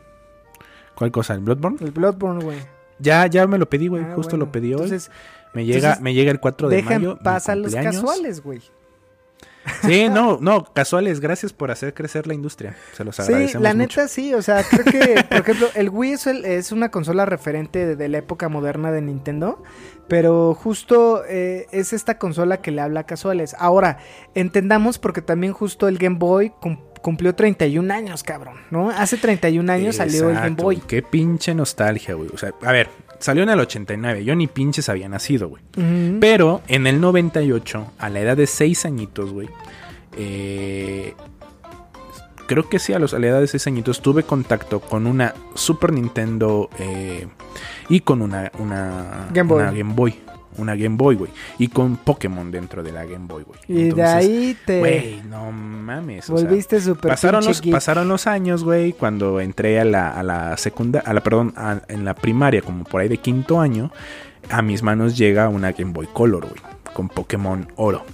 [0.95, 1.35] ¿Cuál cosa?
[1.35, 1.79] ¿El Bloodborne?
[1.81, 2.59] El Bloodborne, güey.
[3.01, 4.05] Ya, ya me lo pedí, güey.
[4.05, 4.47] Ah, Justo bueno.
[4.47, 4.83] lo pedí hoy.
[4.83, 5.11] Entonces,
[5.53, 7.19] me llega, entonces, me llega el 4 de deja mayo.
[7.25, 8.61] a los casuales, güey.
[9.83, 12.77] Sí, no, no, casuales, gracias por hacer crecer la industria.
[12.95, 14.01] Se los Sí, agradecemos la mucho.
[14.01, 17.25] neta sí, o sea, creo que, por ejemplo, el Wii es, el- es una consola
[17.27, 19.63] referente de, de la época moderna de Nintendo,
[20.09, 23.55] pero justo eh, es esta consola que le habla a casuales.
[23.59, 23.99] Ahora,
[24.35, 28.91] entendamos porque también justo el Game Boy cum- cumplió 31 años, cabrón, ¿no?
[28.91, 30.77] Hace 31 años salió el Game Exacto, Boy.
[30.87, 32.31] Qué pinche nostalgia, güey.
[32.33, 32.89] O sea, a ver,
[33.25, 34.23] salió en el 89.
[34.23, 35.63] Yo ni pinches había nacido, güey.
[36.21, 39.49] Pero en el 98, a la edad de 6 añitos, güey.
[40.19, 41.15] eh,
[42.47, 45.35] creo que sí, a, los, a la edad de 6 añitos tuve contacto con una
[45.55, 47.27] Super Nintendo eh,
[47.89, 49.63] y con una, una, Game Boy.
[49.63, 50.21] una Game Boy.
[50.57, 51.31] Una Game Boy, güey.
[51.59, 53.59] Y con Pokémon dentro de la Game Boy, güey.
[53.69, 56.31] Y de ahí te Güey, no mames.
[56.31, 57.73] o sea, volviste súper pasaron pinche los, geek.
[57.75, 62.05] pasaron los años, güey, cuando entré a la, a la a la, perdón, a- en
[62.05, 63.91] la primaria, como por ahí de quinto año,
[64.51, 66.61] a mis manos llega una Game Boy Color, güey,
[66.93, 68.05] con Pokémon Oro.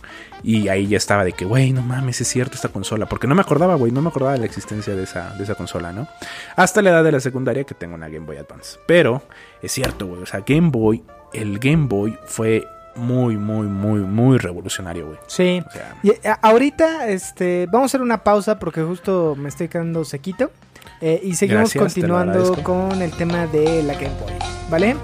[0.42, 3.04] Y ahí ya estaba de que, güey, no mames, es cierto esta consola.
[3.06, 5.54] Porque no me acordaba, güey, no me acordaba de la existencia de esa, de esa
[5.54, 6.08] consola, ¿no?
[6.56, 8.78] Hasta la edad de la secundaria que tengo una Game Boy Advance.
[8.86, 9.22] Pero
[9.60, 12.66] es cierto, güey, o sea, Game Boy, el Game Boy fue
[12.96, 15.18] muy, muy, muy, muy revolucionario, güey.
[15.26, 15.62] Sí.
[15.66, 19.68] O sea, Y a- ahorita, este, vamos a hacer una pausa porque justo me estoy
[19.68, 20.50] quedando sequito.
[21.00, 24.32] Eh, y seguimos Gracias, continuando con el tema de la Game Boy,
[24.70, 24.96] ¿vale?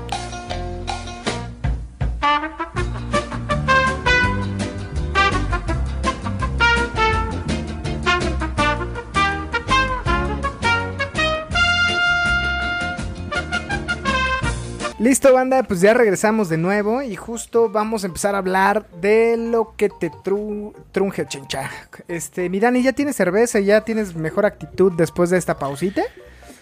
[15.06, 19.36] Listo, banda, pues ya regresamos de nuevo y justo vamos a empezar a hablar de
[19.36, 21.70] lo que te tru- trunje, chincha.
[22.08, 23.60] Este, mi Dani, ¿ya tienes cerveza?
[23.60, 26.02] ¿Ya tienes mejor actitud después de esta pausita?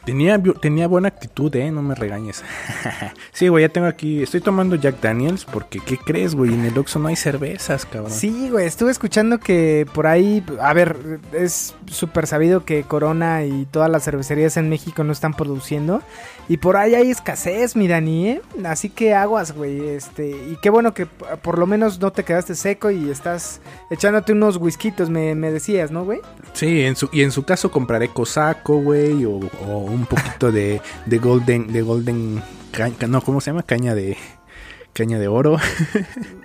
[0.04, 2.44] Tenía, tenía buena actitud, eh, no me regañes.
[3.32, 6.52] sí, güey, ya tengo aquí, estoy tomando Jack Daniels porque, ¿qué crees, güey?
[6.52, 8.12] En el Oxxo no hay cervezas, cabrón.
[8.12, 10.98] Sí, güey, estuve escuchando que por ahí, a ver,
[11.32, 16.02] es súper sabido que Corona y todas las cervecerías en México no están produciendo.
[16.48, 18.42] Y por ahí hay escasez, mi Dani, ¿eh?
[18.66, 20.28] Así que aguas, güey, este...
[20.28, 24.58] Y qué bueno que por lo menos no te quedaste seco y estás echándote unos
[24.58, 26.20] whiskitos, me, me decías, ¿no, güey?
[26.52, 30.82] Sí, en su, y en su caso compraré cosaco, güey, o, o un poquito de,
[31.06, 33.62] de golden, de golden, ca- no, ¿cómo se llama?
[33.62, 34.16] Caña de,
[34.92, 35.56] caña de oro.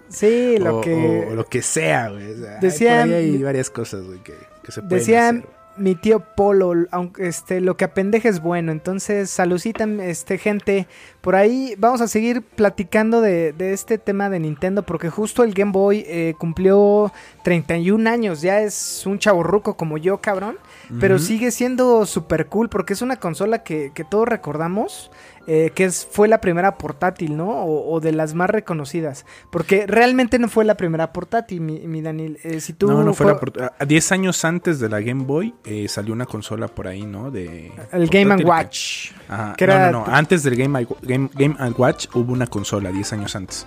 [0.09, 1.27] Sí, lo o, que...
[1.29, 2.31] o lo que sea, güey.
[2.31, 4.33] o sea, hay- Decían- por ahí hay varias cosas, güey, que,
[4.63, 5.58] que se pueden Decían hacer.
[5.79, 8.71] Mi tío Polo, aunque este, lo que apendeje es bueno.
[8.71, 10.87] Entonces, saludcita, este, gente.
[11.21, 14.83] Por ahí vamos a seguir platicando de, de este tema de Nintendo.
[14.83, 17.11] Porque justo el Game Boy eh, cumplió
[17.43, 18.41] 31 años.
[18.41, 20.57] Ya es un chaborruco como yo, cabrón.
[20.99, 25.11] Pero sigue siendo súper cool porque es una consola que, que todos recordamos.
[25.47, 27.49] eh, que es, fue la primera portátil, ¿no?
[27.49, 29.25] O, o de las más reconocidas.
[29.51, 32.37] Porque realmente no fue la primera portátil, mi, mi Daniel.
[32.43, 35.55] Eh, si tú no, no fue la a 10 años antes de la Game Boy
[35.63, 37.31] eh, salió una consola por ahí, ¿no?
[37.31, 39.11] De El Game and portátil Watch.
[39.27, 39.53] Ajá.
[39.57, 40.05] que no, era no, no.
[40.05, 43.65] tu- Antes del Game, Game, Game and Watch hubo una consola 10 años antes.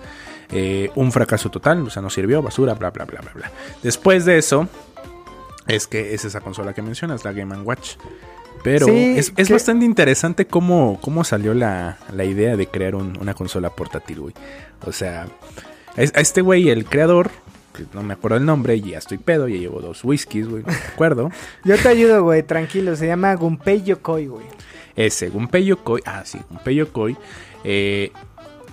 [0.51, 3.51] Eh, un fracaso total, o sea, no sirvió, basura, bla, bla, bla, bla, bla.
[3.83, 4.69] Después de eso,
[5.75, 7.97] es que es esa consola que mencionas, la Game Watch.
[8.63, 12.95] Pero Sí, es, es que- bastante interesante cómo, cómo salió la, la idea de crear
[12.95, 14.35] un- una consola portátil, güey.
[14.87, 15.27] O sea,
[15.97, 17.31] a este güey, el creador,
[17.75, 20.69] que no me acuerdo el nombre, ya estoy pedo, ya llevo dos whiskies, güey, no
[20.73, 21.31] me acuerdo.
[21.65, 22.95] Yo te ayudo, güey, tranquilo.
[22.95, 24.47] Se llama Gunpei Yokoi, güey.
[24.95, 27.17] Ese, Gunpei Yokoi, ah, sí, Gunpei Yokoi,
[27.65, 28.13] eh,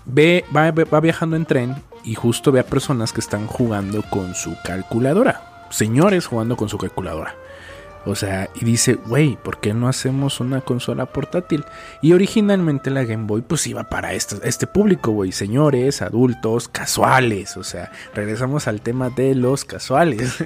[0.05, 4.35] ve, va, va viajando en tren y justo ve a personas que están jugando con
[4.35, 5.45] su calculadora.
[5.69, 7.35] Señores jugando con su calculadora.
[8.05, 11.65] O sea, y dice, güey, ¿por qué no hacemos una consola portátil?
[12.01, 17.57] Y originalmente la Game Boy pues iba para este público, güey, señores, adultos, casuales.
[17.57, 20.35] O sea, regresamos al tema de los casuales.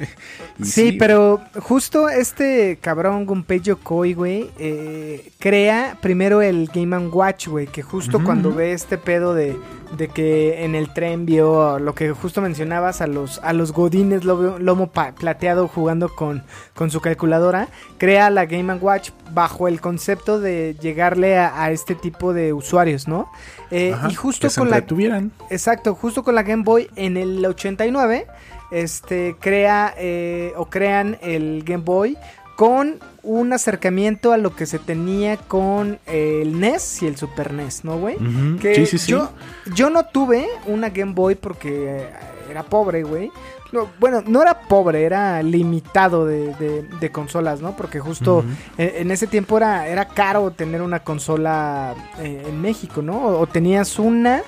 [0.64, 7.68] Sí, pero justo este cabrón Gunpei Yokoi, güey, eh, crea primero el Game Watch, güey,
[7.68, 9.58] que justo cuando ve este pedo de,
[9.98, 14.24] de que en el tren vio lo que justo mencionabas a los, a los godines
[14.24, 20.40] lomo plateado jugando con, con su calculadora, crea la Game and Watch bajo el concepto
[20.40, 23.30] de llegarle a, a este tipo de usuarios, ¿no?
[23.72, 24.78] Eh, Ajá, y justo que con la...
[24.78, 25.32] entretuvieran.
[25.50, 28.28] Exacto, justo con la Game Boy en el 89,
[28.72, 32.18] este, crea eh, o crean el Game Boy
[32.56, 37.84] con un acercamiento a lo que se tenía con el NES y el Super NES,
[37.84, 38.18] ¿no, güey?
[38.60, 39.12] Que sí, sí, sí.
[39.12, 39.32] Yo,
[39.74, 42.06] yo no tuve una Game Boy porque
[42.50, 43.32] era pobre, güey.
[43.72, 47.76] No, bueno, no era pobre, era limitado de, de- de consolas, ¿no?
[47.76, 48.48] Porque justo Ujú.
[48.78, 53.18] en, en ese tiempo era, era caro tener una consola eh, en México, ¿no?
[53.18, 54.44] O, o tenías una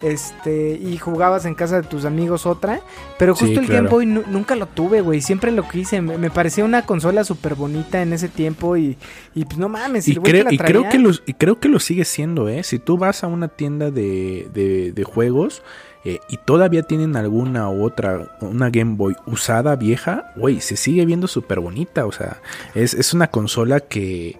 [0.00, 2.80] este, y jugabas en casa de tus amigos otra,
[3.18, 3.82] pero Sí, justo el claro.
[3.84, 7.22] Game Boy nu- nunca lo tuve, güey, siempre lo quise, me, me parecía una consola
[7.24, 8.96] súper bonita en ese tiempo y,
[9.34, 11.60] y pues no mames, Y, el creo, que la y, creo que los, y creo
[11.60, 12.62] que lo sigue siendo, ¿eh?
[12.62, 15.62] Si tú vas a una tienda de, de, de juegos
[16.04, 21.04] eh, y todavía tienen alguna u otra, una Game Boy usada, vieja, güey, se sigue
[21.04, 22.06] viendo súper bonita.
[22.06, 22.40] O sea,
[22.74, 24.38] es, es una consola que,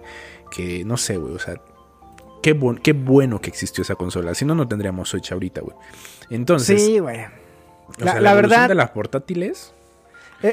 [0.49, 1.61] que no sé, güey, o sea,
[2.41, 4.33] qué, bu- qué bueno que existió esa consola.
[4.35, 5.75] Si no, no tendríamos Switch ahorita, güey.
[6.29, 7.19] Entonces, Sí, güey.
[7.19, 9.73] o la- sea, la evolución verdad- de las portátiles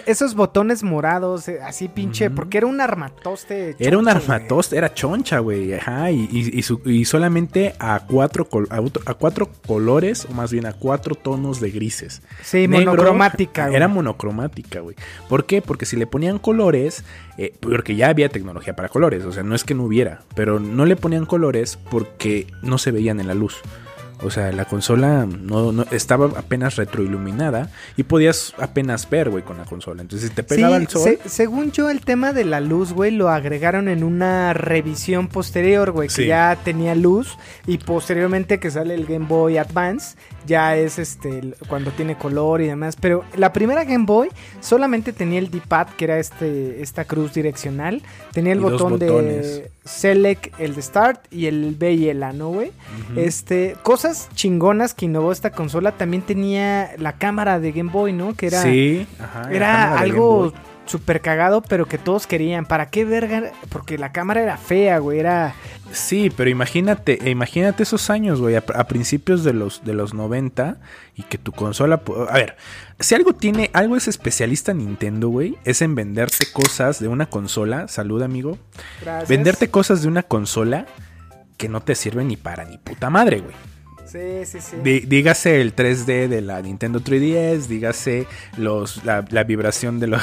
[0.07, 3.74] Esos botones morados, eh, así pinche, porque era un armatoste.
[3.79, 4.16] Era un güey.
[4.16, 5.72] armatoste, era choncha, güey.
[5.74, 10.35] Ajá, y, y- y su- y solamente a cuatro, a, otro- a cuatro colores, o
[10.35, 12.22] más bien a cuatro tonos de grises.
[12.42, 13.64] Sí, Negro, monocromática.
[13.64, 13.77] güey.
[13.77, 14.94] Era monocromática, güey.
[15.29, 15.62] ¿Por qué?
[15.62, 17.05] Porque si le ponían colores,
[17.38, 20.61] eh, porque ya había tecnología para colores, o sea, no es que no hubiera, pero
[20.61, 23.57] no le ponían colores porque no se veían en la luz.
[24.22, 29.59] O sea, la consola no, no- estaba apenas retroiluminada y podías apenas ver, güey, con
[29.59, 30.02] la consola.
[30.02, 31.02] Entonces, si te pegaba Sí, el sol.
[31.22, 35.92] se- según yo, el tema de la luz, güey, lo agregaron en una revisión posterior,
[35.92, 37.37] güey, que ya tenía luz.
[37.66, 40.16] Y posteriormente que sale el Game Boy Advance,
[40.48, 42.96] ya es este cuando tiene color y demás.
[43.00, 44.30] Pero la primera Game Boy
[44.61, 48.02] solamente tenía el D-pad, que era este esta cruz direccional.
[48.32, 49.70] Tenía el Y botón de.
[49.84, 52.72] Select, el de Start y el B y el A, ¿no, güey?
[53.16, 55.92] Este, cosas chingonas que innovó esta consola.
[55.92, 58.34] También tenía la cámara de Game Boy, ¿no?
[58.34, 58.62] Que era.
[58.62, 60.52] sí, ajá, Era algo.
[60.88, 62.66] Súper cagado, pero que todos querían.
[62.66, 63.53] ¿Para qué verga?
[63.68, 65.20] Porque la cámara era fea, güey.
[65.20, 65.55] Era.
[65.92, 70.79] Sí, pero imagínate, imagínate esos años, güey, a, a principios de los, de los 90
[71.14, 72.03] y que tu consola...
[72.29, 72.57] A ver,
[73.01, 77.88] si algo tiene, algo es especialista Nintendo, güey, es en venderte cosas de una consola,
[77.88, 78.59] salud amigo,
[79.29, 80.87] venderte cosas de una consola
[81.57, 83.55] que no te sirven ni para ni puta madre, güey.
[84.11, 84.77] Sí, sí, sí.
[84.83, 90.23] Dí- Dígase el 3D de la Nintendo 3DS, dígase los, la, la vibración de los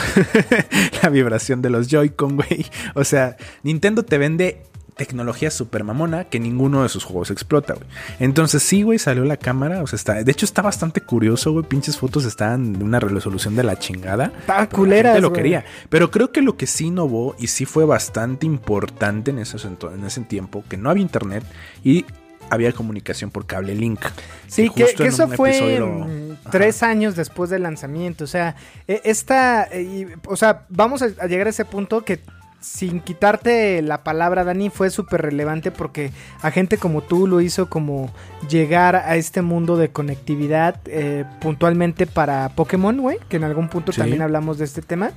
[1.03, 2.65] la vibración de los Joy-Con, güey.
[2.95, 4.63] O sea, Nintendo te vende
[4.95, 7.85] tecnología super mamona que ninguno de sus juegos explota, güey.
[8.21, 11.65] Entonces sí, güey, salió la cámara, o sea, está, de hecho está bastante curioso, güey,
[11.65, 14.31] pinches fotos estaban de una resolución de la chingada.
[14.69, 15.65] Culeras, gente lo quería.
[15.89, 20.05] Pero creo que lo que sí innovó y sí fue bastante importante en ento- en
[20.05, 21.43] ese tiempo, que no había internet
[21.83, 22.05] y
[22.49, 23.99] había comunicación por cable link.
[24.47, 26.07] Sí, que, eso fue lo-
[26.51, 28.23] tres años después del lanzamiento.
[28.23, 28.55] O sea,
[28.87, 29.67] eh, esta.
[29.75, 32.19] y- o sea, vamos a, a llegar a ese punto que.
[32.61, 37.69] Sin quitarte la palabra, Dani, fue súper relevante porque a gente como tú lo hizo
[37.69, 38.11] como
[38.49, 43.91] llegar a este mundo de conectividad eh, puntualmente para Pokémon, güey, que en algún punto
[43.91, 43.99] Sí.
[43.99, 45.11] también hablamos de este tema.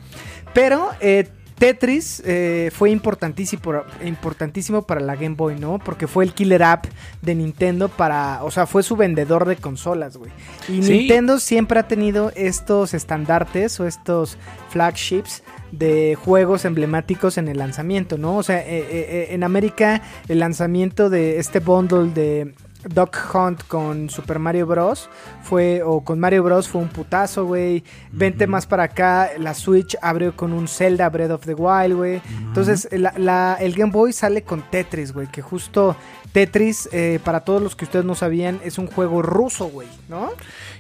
[0.53, 1.27] Pero eh,
[1.59, 5.79] Tetris eh, fue importantísimo, importantísimo para la Game Boy, ¿no?
[5.79, 6.87] Porque fue el killer app
[7.21, 10.31] de Nintendo para, o sea, fue su vendedor de consolas, güey.
[10.68, 10.92] Y Sí.
[10.99, 14.38] Nintendo siempre ha tenido estos estandartes o estos
[14.71, 15.42] flagships
[15.73, 18.37] de juegos emblemáticos en el lanzamiento, ¿no?
[18.37, 23.62] O sea, eh, eh, eh, en América el lanzamiento de este bundle de Duck Hunt
[23.67, 25.09] con Super Mario Bros.
[25.43, 26.69] fue, o con Mario Bros.
[26.69, 27.83] fue un putazo, güey.
[28.12, 32.21] Vente más para acá, la Switch abrió con un Zelda Breath of the Wild, güey.
[32.41, 35.97] Entonces, la- la- el Game Boy sale con Tetris, güey, que justo
[36.33, 40.31] Tetris, eh, para todos los que ustedes no sabían, es un juego ruso, güey, ¿no?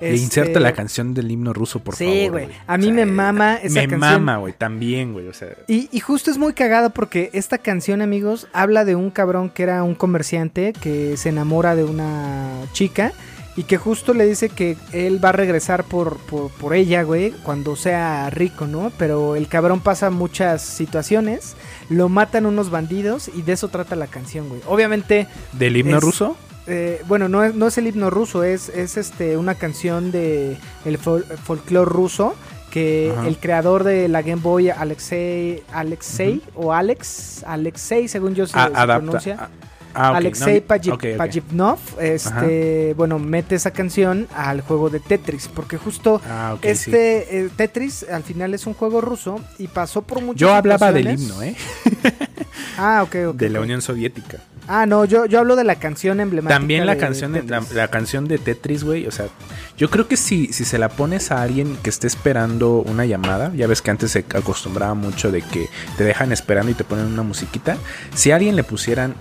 [0.00, 2.30] E Este, inserta la canción del himno ruso, por Sí, favor.
[2.42, 2.48] güey.
[2.66, 4.00] A mí me mama esa me canción.
[4.00, 5.28] mama, güey, también, güey.
[5.28, 9.10] O sea, Y, y justo es muy cagado porque esta canción, amigos, habla de un
[9.10, 13.12] cabrón que era un comerciante que se enamora de una chica
[13.56, 17.32] y que justo le dice que él va a regresar por, por, por ella, güey,
[17.42, 18.92] cuando sea rico, ¿no?
[18.98, 21.56] Pero el cabrón pasa muchas situaciones,
[21.90, 24.60] lo matan unos bandidos y de eso trata la canción, güey.
[24.68, 26.36] Obviamente, ¿del himno Es- ruso?
[26.68, 30.56] Eh, bueno, no es, no es el himno ruso, es, es este una canción de
[30.84, 32.34] el fol- folclore ruso
[32.70, 33.26] que Ajá.
[33.26, 39.48] el creador de la Game Boy, Alexei, Alexei o Alex, Alexei, según yo se, pronuncia.
[39.94, 41.16] ah, Alexei no, Paji- ok, ok.
[41.16, 46.68] Pajitnov, este, bueno, mete esa canción al juego de Tetris, porque justo Ah, sí.
[46.68, 50.92] este eh, Tetris al final es un juego ruso y pasó por muchas Yo hablaba
[50.92, 51.56] del himno, ¿eh?
[52.76, 53.36] Ah, ok, ok.
[53.36, 53.60] de la.
[53.60, 54.38] Unión Soviética.
[54.68, 56.58] Ah, no, yo, yo hablo de la canción emblemática.
[56.58, 57.76] También la de canción, de, la, Tetris.
[57.76, 59.06] la canción de Tetris, güey.
[59.06, 59.26] O sea,
[59.78, 63.50] yo creo que si, si se la pones a alguien que esté esperando una llamada,
[63.56, 67.06] ya ves que antes se acostumbraba mucho de que te dejan esperando y te ponen
[67.06, 67.78] una musiquita.
[68.14, 69.14] Si a alguien le pusieran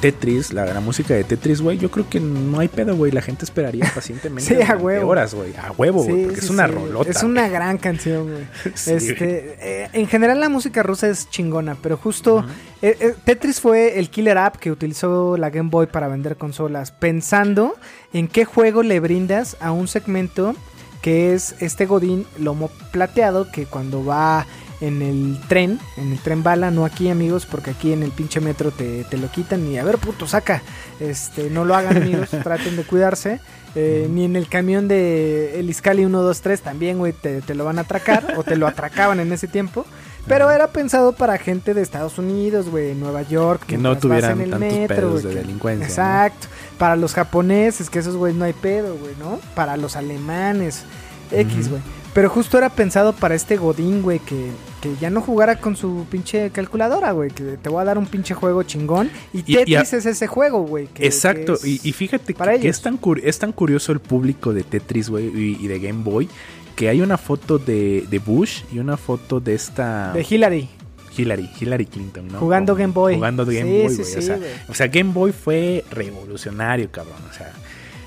[0.00, 3.10] Tetris, la, la música de Tetris, güey, yo creo que no hay pedo, güey.
[3.12, 5.08] La gente esperaría pacientemente Sí, a huevo.
[5.08, 5.54] horas, güey.
[5.56, 7.10] A huevo, güey, Sí, porque sí, es una rolota.
[7.10, 8.44] Es una gran canción, güey.
[8.74, 12.44] Sí, este, eh, en general la música rusa es chingona, pero justo
[12.82, 16.92] eh, eh, Tetris fue el killer app que utilizó la Game Boy para vender consolas,
[16.92, 17.74] pensando
[18.12, 20.54] en qué juego le brindas a un segmento
[21.02, 24.46] que es este Godín lomo plateado que cuando va
[24.80, 28.40] en el tren, en el tren bala, no aquí amigos, porque aquí en el pinche
[28.40, 30.62] metro te, te lo quitan y a ver puto saca,
[31.00, 33.40] este, no lo hagan amigos, traten de cuidarse.
[33.74, 37.78] Eh, ni en el camión de el Iscali 123 también, güey, te, te lo van
[37.78, 39.84] a atracar o te lo atracaban en ese tiempo.
[40.26, 44.50] Pero era pensado para gente de Estados Unidos, güey, Nueva York, Que no tuvieran el
[44.50, 45.90] tantos metro, pedos güey, de delincuencia, ¿no?
[45.90, 46.48] Exacto.
[46.76, 49.38] Para los japoneses, que esos güey no hay pedo, güey, ¿no?
[49.54, 50.84] Para los alemanes,
[51.30, 51.80] X, güey.
[52.12, 54.50] Pero justo era pensado para este Godín, güey, que,
[54.80, 57.30] que ya no jugara con su pinche calculadora, güey.
[57.30, 59.10] Que te voy a dar un pinche juego chingón.
[59.32, 60.88] Y Y- y a- Tetris es ese juego, güey.
[60.98, 62.76] Exacto, que y, es- y fíjate que, para que ellos.
[62.76, 65.26] es, tan es tan curioso el público de Tetris, güey,
[65.60, 66.28] y, de Game Boy,
[66.76, 70.12] que hay una foto de, de Bush y una foto de esta...
[70.12, 70.68] De Hillary.
[71.16, 72.38] Hillary, Hillary Clinton, ¿no?
[72.38, 73.14] Jugando Como- Game Boy.
[73.16, 74.04] Jugando Game Sí, Boy, güey.
[74.04, 77.16] sí, o, sea, o sea, Game Boy fue revolucionario, cabrón.
[77.28, 77.52] O sea,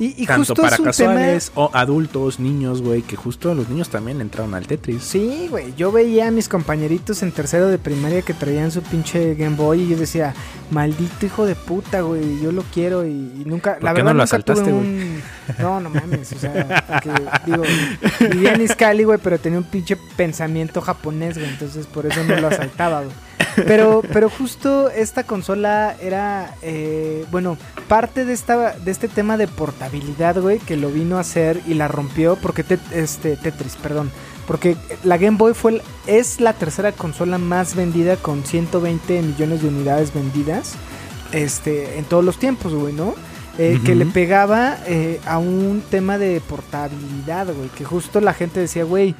[0.01, 3.69] Y, y tanto justo para es un casuales o adultos, niños, güey, que justo los
[3.69, 5.03] niños también entraron al Tetris.
[5.03, 5.75] Sí, güey.
[5.77, 9.81] Yo veía a mis compañeritos en tercero de primaria que traían su pinche Game Boy
[9.81, 10.33] y yo decía,
[10.71, 12.41] maldito hijo de puta, güey.
[12.41, 13.75] Yo lo quiero y, y nunca.
[13.75, 14.85] ¿Por La qué verdad no lo nunca tuve asaltaste, güey?
[14.87, 15.21] un.
[15.59, 16.31] No, no mames.
[16.31, 17.11] O sea, porque,
[17.45, 17.63] digo,
[18.31, 21.47] vivía en Iscali, güey, pero tenía un pinche pensamiento japonés, güey.
[21.47, 23.13] Entonces por eso no lo asaltaba, güey.
[23.55, 29.47] Pero, pero justo esta consola era, eh, bueno, parte de esta, de este tema de
[29.47, 34.11] portabilidad, güey, que lo vino a hacer y la rompió porque Tet- este Tetris, perdón,
[34.47, 39.61] porque la Game Boy fue el- es la tercera consola más vendida con 120 millones
[39.61, 40.73] de unidades vendidas,
[41.31, 43.13] este, en todos los tiempos, güey, ¿no?
[43.57, 48.59] Eh, Que le pegaba eh, a un tema de portabilidad, güey, que justo la gente
[48.61, 49.13] decía, güey.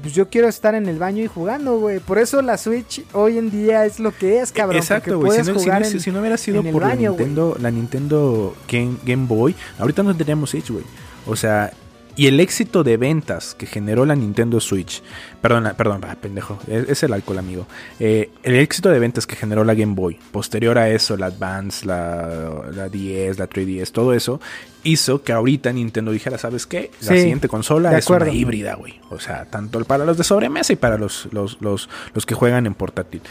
[0.00, 1.98] Pues yo quiero estar en el baño y jugando, güey.
[1.98, 4.76] Por eso la Switch hoy en día es lo que es, cabrón.
[4.78, 5.32] Exacto, güey.
[5.32, 7.24] Si, no, si jugar no- en- si no hubiera sido por la baño, güey.
[7.26, 10.84] Nintendo, la Nintendo Game, Game Boy, ahorita no tendríamos Switch, güey.
[11.26, 11.72] O sea,
[12.18, 15.04] y el éxito de ventas que generó la Nintendo Switch,
[15.40, 17.68] perdón, perdón, ah, pendejo, es, es el alcohol, amigo.
[18.00, 21.86] Eh, el éxito de ventas que generó la Game Boy, posterior a eso, la Advance,
[21.86, 24.40] la, la 10, la 3DS, todo eso,
[24.82, 26.90] hizo que ahorita Nintendo dijera, ¿sabes qué?
[27.02, 29.00] La Sí, siguiente consola es una híbrida, güey.
[29.10, 32.66] O sea, tanto para los de sobremesa y para los, los, los, los que juegan
[32.66, 33.22] en portátil.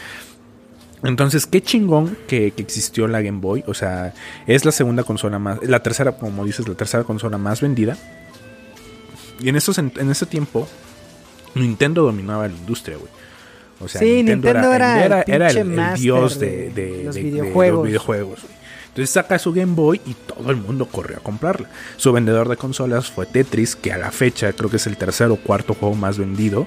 [1.02, 3.64] Entonces, qué chingón que, que existió la Game Boy.
[3.66, 4.14] O sea,
[4.46, 5.62] es la segunda consola más.
[5.62, 7.98] La tercera, como dices, la tercera consola más vendida.
[9.40, 10.66] Y en, esos, en, en ese tiempo,
[11.54, 13.10] Nintendo dominaba la industria, güey.
[13.80, 17.30] O sea, Sí, Nintendo era el era el, dios de de, de- los de- de
[17.30, 17.86] videojuegos.
[17.86, 18.58] videojuegos, güey.
[18.88, 21.68] Entonces saca su Game Boy y todo el mundo corrió a comprarla.
[21.96, 25.28] Su vendedor de consolas fue Tetris, que a la fecha creo que es el tercer
[25.30, 26.66] o cuarto juego más vendido.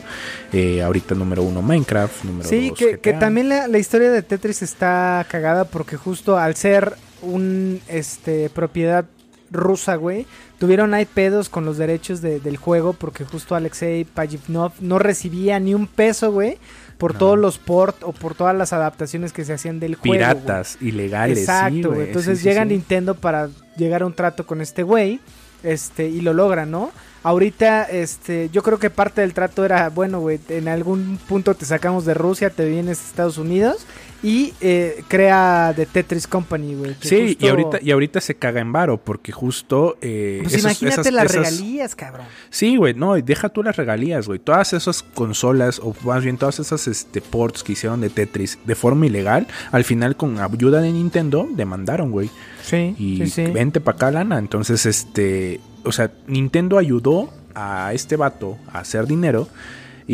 [0.54, 4.22] Eh, ahorita número uno Minecraft, número Sí, dos que, que también la, la historia de
[4.22, 9.04] Tetris está cagada porque justo al ser un este propiedad
[9.52, 10.26] rusa, güey,
[10.60, 15.60] tuvieron ahí pedos con los derechos de- del juego porque justo Alexei Pajitnov no recibía
[15.60, 16.58] ni un peso, güey,
[16.98, 17.20] por No.
[17.20, 20.14] todos los port o por todas las adaptaciones que se hacían del juego.
[20.14, 21.40] Piratas, ilegales.
[21.40, 21.94] Exacto, güey.
[21.96, 22.64] güey, Entonces sí, sí, llega.
[22.66, 25.20] Nintendo para llegar a un trato con este güey.
[25.64, 26.90] Este, y lo logra, ¿no?
[27.22, 31.66] Ahorita, este, yo creo que parte del trato era, bueno, güey, en algún punto te
[31.66, 33.86] sacamos de Rusia, te vienes a Estados Unidos
[34.24, 36.96] y eh, crea The Tetris Company, güey.
[37.02, 39.98] Sí, justo- y ahorita, y ahorita se caga en varo porque justo...
[40.02, 42.26] eh, Pues esos- imagínate esas- las esas- regalías, cabrón.
[42.50, 44.40] Sí, güey, no, y deja tú las regalías, güey.
[44.40, 48.76] Todas esas consolas, o más bien todas esas este, ports que hicieron de Tetris de
[48.76, 52.30] forma ilegal, al final con ayuda de Nintendo, demandaron, güey.
[52.64, 53.52] Sí, Y sí, sí.
[53.52, 54.38] vente pa' acá, lana.
[54.38, 59.48] Entonces, este, o sea, Nintendo ayudó a este vato a hacer dinero.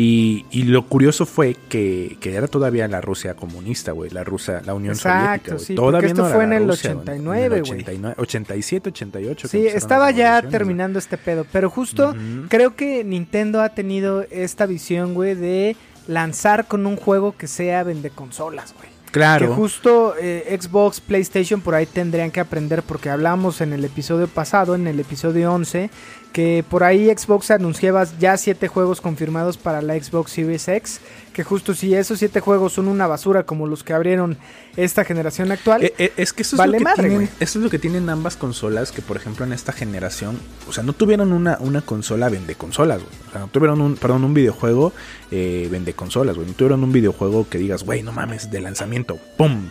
[0.00, 4.62] Y, y lo curioso fue que, que era todavía la Rusia comunista, güey, la Rusia,
[4.64, 5.64] la Unión Exacto, Soviética, güey.
[5.66, 7.72] sí, Todavía esto no fue en el Rusia, güey, 89, en el güey.
[7.72, 9.42] 89, 87, 88.
[9.42, 12.14] que Sí, estaba ya terminando este pedo, pero justo
[12.48, 15.74] creo que Nintendo ha tenido esta visión, güey, de
[16.06, 18.90] lanzar con un juego que sea vende consolas, güey.
[19.10, 19.48] Claro.
[19.48, 24.28] Que justo eh, Xbox, PlayStation por ahí tendrían que aprender porque hablamos en el episodio
[24.28, 25.90] pasado, en el episodio 11,
[26.32, 31.00] que por ahí Xbox anunciaba ya siete juegos confirmados para la Xbox Series X,
[31.32, 34.36] que justo si esos siete juegos son una basura como los que abrieron
[34.76, 37.58] esta generación actual, Eh, eh, es que eso es, Vale lo que madre, tienen, eso
[37.58, 40.92] es lo que tienen ambas consolas, que por ejemplo en esta generación, o sea, no
[40.92, 43.12] tuvieron una, una consola vende consolas, güey.
[43.28, 44.92] O sea, no tuvieron un, perdón, un videojuego
[45.32, 46.46] eh, vende consolas, güey.
[46.48, 49.18] No tuvieron un videojuego que digas, güey, no mames, de lanzamiento.
[49.36, 49.68] ¡Pum!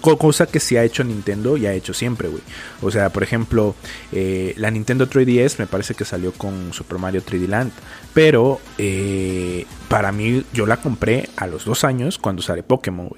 [0.00, 2.42] Co- Cosa que sí ha hecho Nintendo y ha hecho siempre, güey.
[2.82, 3.74] O sea, por ejemplo,
[4.12, 7.72] la Nintendo 3DS me parece que salió con Super Mario 3D Land.
[8.14, 13.10] Pero eh, para mí, yo la compré a los dos años cuando sale Pokémon.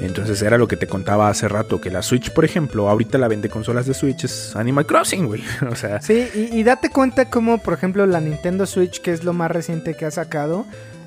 [0.00, 3.26] Entonces era lo que te contaba hace rato, que la Switch, por ejemplo, ahorita la
[3.26, 5.42] vende consolas de Switch, es Animal Crossing, güey.
[5.70, 9.32] O sea, Sí, y date cuenta como, por ejemplo, la Nintendo Switch, que es lo
[9.32, 10.66] más reciente que ha sacado,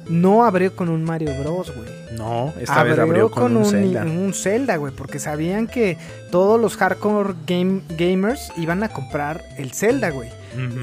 [0.09, 1.89] no abrió con un Mario Bros, güey.
[2.17, 4.03] no, esta vez abrió con, un Zelda.
[4.03, 5.97] un Zelda, güey, porque sabían que
[6.31, 10.29] todos los hardcore game, gamers iban a comprar el Zelda, güey.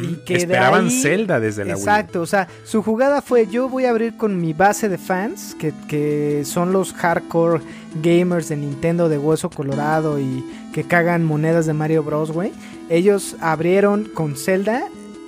[0.03, 1.83] Y que de Esperaban ahí- Zelda desde la Wii.
[1.83, 5.55] Exacto, o sea, su jugada fue yo voy a abrir con mi base de fans,
[5.59, 7.61] que, que son los hardcore
[8.03, 10.43] gamers de Nintendo de hueso colorado y
[10.73, 12.51] que cagan monedas de Mario Bros, güey.
[12.89, 14.85] Ellos abrieron con Zelda,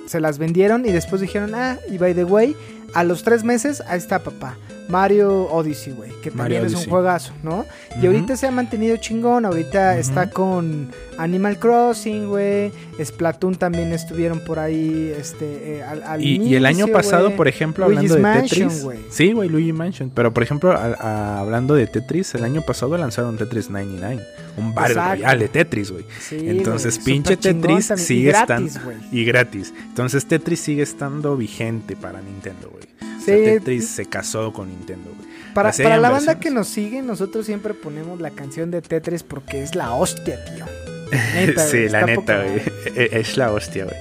[0.07, 2.55] se las vendieron y después dijeron, ah, y by the way,
[2.93, 4.57] a los tres meses, ahí está papá.
[4.91, 7.65] Mario Odyssey, güey, que Mario también es un juegazo, ¿no?
[8.01, 12.71] Y ahorita se ha mantenido chingón, ahorita está con Animal Crossing, güey,
[13.01, 17.47] Splatoon también estuvieron por ahí, este, eh, al, al Y, y el año pasado, por
[17.47, 19.15] ejemplo, Luigi's hablando de Mansion, Tetris.
[19.15, 20.11] Sí, güey, Luigi Mansion.
[20.13, 24.21] Pero por ejemplo, a- a- hablando de Tetris, el año pasado lanzaron Tetris 99.
[24.57, 24.95] Un Battle.
[24.95, 26.03] Royale de Tetris, güey.
[26.19, 28.69] Sí, Entonces, pinche Tetris sigue estando.
[29.11, 29.73] Y gratis.
[29.87, 32.81] Entonces, Tetris sigue estando vigente para Nintendo, güey.
[33.21, 33.43] O sea, Sí.
[33.43, 35.29] Tetris se casó con Nintendo, güey.
[35.53, 39.75] Para, la banda que nos sigue, nosotros siempre ponemos la canción de Tetris porque es
[39.75, 40.65] la hostia, tío.
[41.35, 42.61] Neta, sí, la neta, güey.
[42.95, 43.97] E- Es la hostia, güey.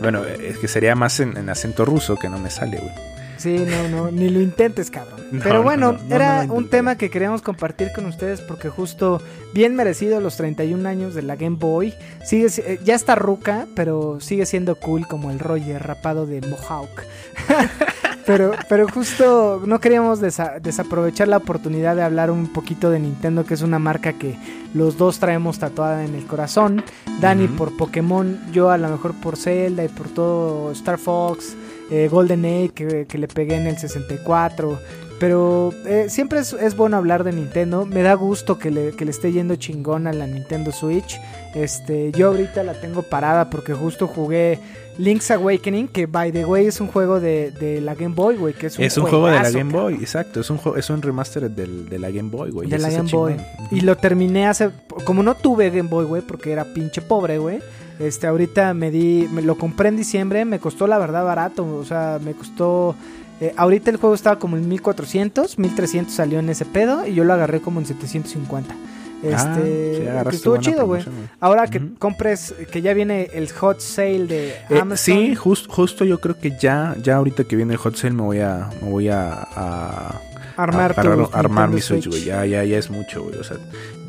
[0.00, 2.92] Bueno, es que sería más en, en acento ruso que no me sale, güey.
[3.36, 5.18] Sí, no, no, ni lo intentes, cabrón.
[5.30, 8.70] No, Pero no, bueno, no, no, era un tema que queríamos compartir con ustedes porque
[8.70, 9.20] justo
[9.52, 11.92] bien merecido los 31 años de la Game Boy.
[12.24, 16.40] Sigue, si- eh, ya está ruca, pero sigue siendo cool como el Roger rapado de
[16.40, 17.02] Mohawk.
[18.28, 23.44] pero, pero justo no queríamos desa- desaprovechar la oportunidad de hablar un poquito de Nintendo,
[23.44, 24.36] que es una marca que
[24.74, 26.84] los dos traemos tatuada en el corazón.
[27.20, 31.56] Dani por Pokémon, yo a lo mejor por Zelda y por todo Star Fox
[31.90, 34.78] eh, Golden Age que, que le pegué en el 64.
[35.18, 37.84] Pero eh, siempre es, es bueno hablar de Nintendo.
[37.86, 41.18] Me da gusto que le, que le esté yendo chingón a la Nintendo Switch.
[41.56, 44.60] Este, yo ahorita la tengo parada porque justo jugué
[44.98, 48.52] Link's Awakening, que by the way es un juego de, de la Game Boy, güey.
[48.54, 49.72] Que es un, Es un juego de la Game.
[49.72, 50.40] Boy, exacto.
[50.40, 52.68] Es un, es un remaster del, de la Game Boy, güey.
[52.68, 53.34] de la Game Boy.
[53.36, 53.46] chingón.
[53.70, 54.70] Y lo terminé hace.
[55.04, 57.60] Como no tuve Game Boy, güey, porque era pinche pobre, güey.
[58.00, 59.28] Este, ahorita me di.
[59.32, 60.44] Me lo compré en diciembre.
[60.44, 61.64] Me costó la verdad barato.
[61.64, 62.96] O sea, me costó.
[63.40, 65.58] eh, ahorita el juego estaba como en 1400.
[65.58, 67.06] 1300 salió en ese pedo.
[67.06, 68.74] Y yo lo agarré como en 750.
[69.22, 69.34] Este.
[69.36, 71.02] Ah, sí, que agarraste estuvo chido, güey.
[71.40, 72.54] Ahora que compres.
[72.70, 74.96] Que ya viene el hot sale de Eh, Amazon.
[75.16, 78.22] sí, jus- justo yo creo que ya, ya ahorita que viene el hot sale me
[78.22, 80.20] voy a, me voy a, a-
[80.62, 82.24] Armar, a tu agarrar- armar mi Switch, güey.
[82.24, 83.36] Ya, ya, ya es mucho, güey.
[83.38, 83.56] O sea,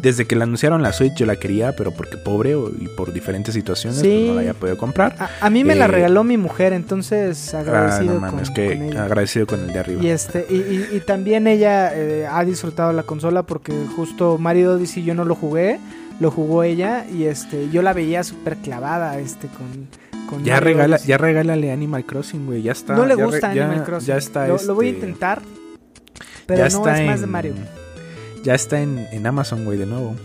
[0.02, 3.54] desde que la anunciaron la Switch yo la quería, pero porque pobre y por diferentes
[3.54, 4.08] situaciones Sí.
[4.08, 5.16] pues, no la había podido comprar.
[5.20, 8.68] A, a mí me la Eh, regaló mi mujer, entonces Ah, agradecido no con, que
[8.76, 9.04] con ella.
[9.06, 10.04] agradecido con el de arriba.
[10.04, 14.74] Y este, y, y- y también ella eh, ha disfrutado la consola porque justo Mario
[14.74, 15.80] Odyssey yo no lo jugué,
[16.20, 19.88] lo jugó ella y este, yo la veía súper clavada este con,
[20.30, 21.10] con Ya Mario regala, Odyssey.
[21.10, 22.62] ya regálale Animal Crossing, güey.
[22.62, 22.96] Ya está.
[22.96, 24.08] no le re- gusta ya- Animal Crossing.
[24.08, 24.48] Ya está.
[24.48, 25.42] lo, lo voy a este, intentar,
[26.50, 27.54] pero ya no está es más de Mario.
[28.44, 30.16] Ya está en, en Amazon, güey, de nuevo.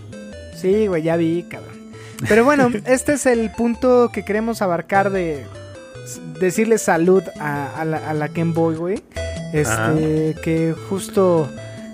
[0.56, 1.74] Sí, güey, ya vi, cabrón.
[2.28, 5.44] Pero bueno, este es el punto que queremos abarcar de
[6.40, 9.02] decirle salud a, a la, a la Game Boy, güey.
[9.52, 11.48] Este, que justo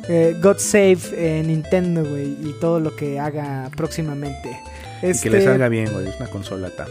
[0.08, 4.58] eh, God Save eh, Nintendo, güey, y todo lo que haga próximamente.
[4.98, 6.08] Y que Este, le salga bien, güey.
[6.08, 6.86] Es una consola ta.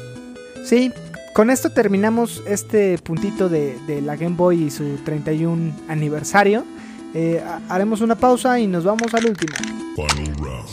[0.63, 0.91] Sí,
[1.33, 6.65] con esto terminamos este puntito de, de la Game Boy y su 31 aniversario.
[7.13, 9.53] Eh, ha- haremos una pausa y nos vamos al último.
[9.95, 10.69] Final round.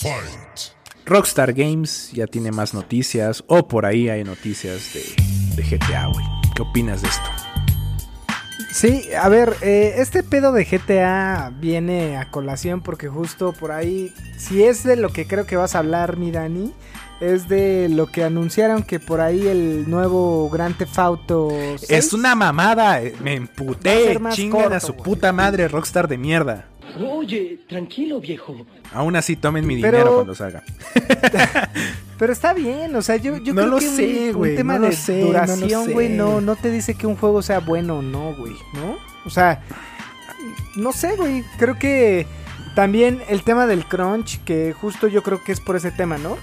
[0.00, 0.74] Fight.
[1.04, 3.42] Rockstar Games ya tiene más noticias.
[3.48, 6.24] O por ahí hay noticias de, de GTA, güey.
[6.54, 7.28] ¿Qué opinas de esto?
[8.70, 14.14] Sí, a ver, eh, este pedo de GTA viene a colación porque justo por ahí,
[14.38, 16.72] si es de lo que creo que vas a hablar, mi Dani,
[17.22, 21.48] es de lo que anunciaron que por ahí el nuevo Grand Theft Auto
[21.78, 23.00] 6 Es una mamada.
[23.02, 24.18] eh, Me a emputé.
[24.32, 26.66] Chingan corto, a su puta madre, Rockstar de mierda.
[27.00, 28.66] Oye, tranquilo, viejo.
[28.92, 30.62] Aún así, tomen mi Pero- dinero cuando salga.
[32.18, 34.78] Pero está bien, o sea, yo, yo No creo lo que un- sé, un, tema
[34.78, 36.14] no de sé, no duración, güey, sé.
[36.14, 38.96] no, no te dice que un juego sea bueno o no, güey, ¿no?
[39.24, 39.62] O sea,
[40.76, 42.26] no sé, güey, creo que
[42.76, 46.36] también el tema del crunch, que justo yo creo que es por ese tema, ¿no?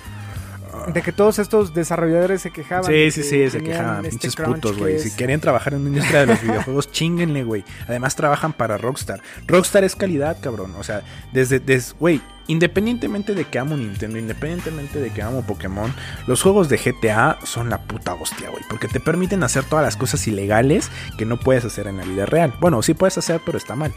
[0.87, 2.85] De que todos estos desarrolladores se quejaban.
[2.85, 4.05] Sí, sí, sí, se quejaban.
[4.05, 4.99] este Pinches putos, güey.
[4.99, 7.63] Si quieren trabajar en la industria de los videojuegos, chinguenle, güey.
[7.87, 9.21] Además, trabajan para Rockstar.
[9.47, 10.73] Rockstar es calidad, cabrón.
[10.77, 11.01] O sea,
[11.31, 15.93] desde, des- güey, independientemente de que amo Nintendo, independientemente de que amo Pokémon,
[16.27, 18.63] los juegos de GTA son la puta hostia, güey.
[18.69, 22.25] Porque te permiten hacer todas las cosas ilegales que no puedes hacer en la vida
[22.25, 22.53] real.
[22.59, 23.93] Bueno, sí puedes hacer, pero está mal.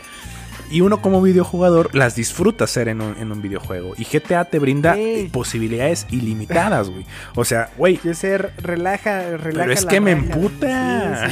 [0.72, 3.94] Y uno como videojugador las disfruta hacer en un, en un videojuego.
[3.98, 4.96] Y GTA te brinda
[5.30, 7.06] posibilidades ilimitadas, güey.
[7.34, 9.60] O sea, güey, Yo sé, relaja, relaja.
[9.60, 11.28] pero es la que me emputa.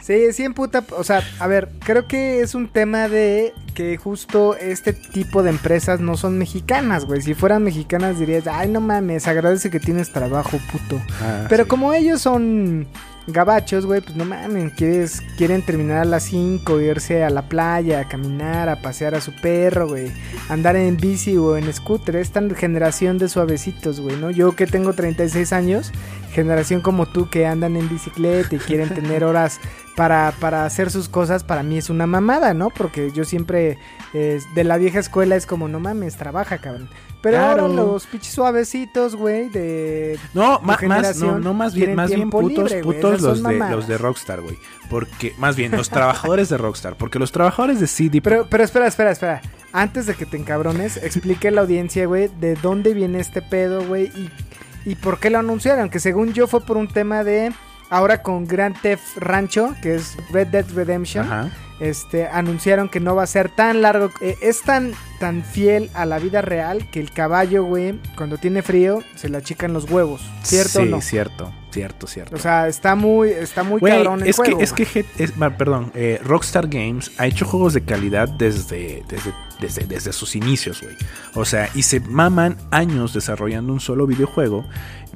[0.00, 0.44] Sí, sí, sí.
[0.44, 0.84] Emputa.
[0.96, 5.50] O sea, a ver, creo que es un tema de que justo este tipo de
[5.50, 7.22] empresas no son mexicanas, güey.
[7.22, 11.00] Si fueran mexicanas dirías, ay, no mames, agradece que tienes trabajo, puto.
[11.22, 12.86] Ah, Pero como ellos son
[13.26, 14.72] gabachos, güey, pues no mames,
[15.36, 19.32] quieren terminar a las 5, irse a la playa, a caminar, a pasear a su
[19.32, 20.10] perro, güey,
[20.48, 24.30] andar en bici o en scooter, esta generación de suavecitos, güey, ¿no?
[24.30, 25.92] Yo que tengo 36 años,
[26.32, 29.60] generación como tú que andan en bicicleta y quieren tener horas
[29.96, 32.70] para, para hacer sus cosas, para mí es una mamada, ¿no?
[32.70, 33.78] Porque yo siempre
[34.14, 36.88] eh, de la vieja escuela es como, no mames, trabaja, cabrón.
[37.20, 37.62] Pero Claro.
[37.62, 42.10] ahora los pinches suavecitos, güey, de No, ma- más, no, generación no, más bien, más
[42.12, 44.58] bien putos, libre, putos los de, los de Rockstar, güey.
[44.90, 46.96] Porque, más bien, los trabajadores de Rockstar.
[46.96, 49.40] Porque los trabajadores de CD Pero, pero espera, espera, espera.
[49.72, 53.86] Antes de que te encabrones, explique a la audiencia, güey, de dónde viene este pedo,
[53.86, 54.28] güey, y,
[54.84, 55.90] y por qué lo anunciaron.
[55.90, 57.52] Que según yo fue por un tema de.
[57.92, 61.50] Ahora con Grand Theft Rancho, que es Red Dead Redemption, Ajá.
[61.78, 64.10] este, anunciaron que no va a ser tan largo.
[64.22, 68.62] eh, es tan, tan fiel a la vida real que el caballo, güey, cuando tiene
[68.62, 70.22] frío, se le achican los huevos.
[70.42, 71.00] ¿Cierto sí, o no?
[71.02, 72.34] cierto, cierto, cierto.
[72.34, 74.56] O sea, está muy, está muy Güey, cabrón el es juego.
[74.56, 79.34] que, es que, es- perdón, eh, Rockstar Games ha hecho juegos de calidad desde, desde,
[79.60, 80.96] desde, desde sus inicios, güey.
[81.34, 84.64] O sea, y se maman años desarrollando un solo videojuego,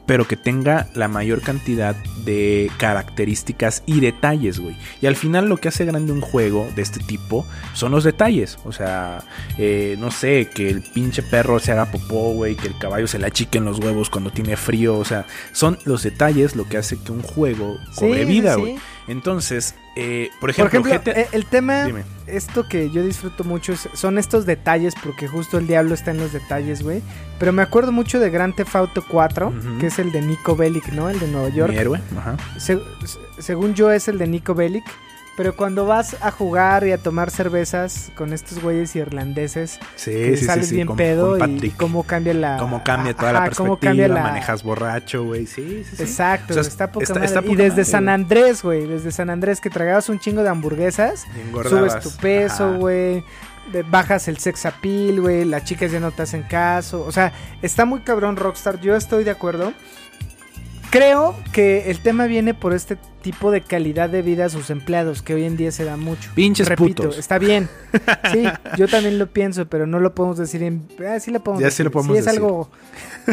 [0.06, 1.94] pero que tenga la mayor cantidad
[2.24, 4.76] de características y detalles, güey.
[5.00, 7.44] Y al final lo que hace grande un juego de este tipo
[7.74, 8.58] son los detalles.
[8.64, 9.22] O sea,
[9.58, 13.18] eh, no sé, que el pinche perro se haga popó, güey, que el caballo se
[13.18, 14.96] le achiquen los huevos cuando tiene frío.
[14.98, 18.74] O sea, son los detalles lo que hace que un juego cobre Sí, vida, güey.
[18.76, 18.80] sí.
[19.08, 22.04] Entonces, eh, por Por ejemplo, GTA eh, el tema, Dime.
[22.26, 26.32] esto que yo disfruto mucho son estos detalles, porque justo el diablo está en los
[26.32, 27.02] detalles, güey.
[27.38, 29.78] Pero me acuerdo mucho de Grand Theft Auto 4, Ujú.
[29.78, 31.08] que es el de Nico Bellic, ¿no?
[31.10, 31.72] El de Nueva York.
[31.72, 32.36] mi héroe, ajá.
[32.58, 34.84] Se- se- según yo es el de Nico Bellic.
[35.36, 40.36] Pero cuando vas a jugar y a tomar cervezas con estos güeyes irlandeses, Sí, que
[40.38, 42.56] sí, sales sí, bien con- pedo con y cómo cambia la...
[42.56, 44.22] Cómo cambia toda la perspectiva, cómo cambia la...
[44.22, 45.46] manejas borracho, güey.
[45.46, 46.02] Sí, sí, sí.
[46.02, 48.08] Exacto, O sea, está poca está- Y desde madre, San.
[48.08, 51.26] Andrés, güey, desde San Andrés que tragabas un chingo de hamburguesas,
[51.68, 53.22] subes tu peso, güey.
[53.90, 55.44] Bajas el sex appeal, güey.
[55.44, 57.04] Las chicas ya no te hacen caso.
[57.04, 57.32] O sea,
[57.62, 58.80] está muy cabrón Rockstar.
[58.80, 59.72] Yo estoy de acuerdo.
[60.90, 65.20] Creo que el tema viene por este tipo de calidad de vida a sus empleados,
[65.20, 66.30] que hoy en día se da mucho.
[66.34, 67.18] Pinches Repito, putos.
[67.18, 67.68] está bien.
[68.32, 68.44] Sí,
[68.76, 70.86] yo también lo pienso, pero no lo podemos decir en.
[71.06, 71.84] Ah, sí lo podemos Ya sí decir.
[71.86, 72.40] lo podemos es decir.
[72.40, 72.70] algo.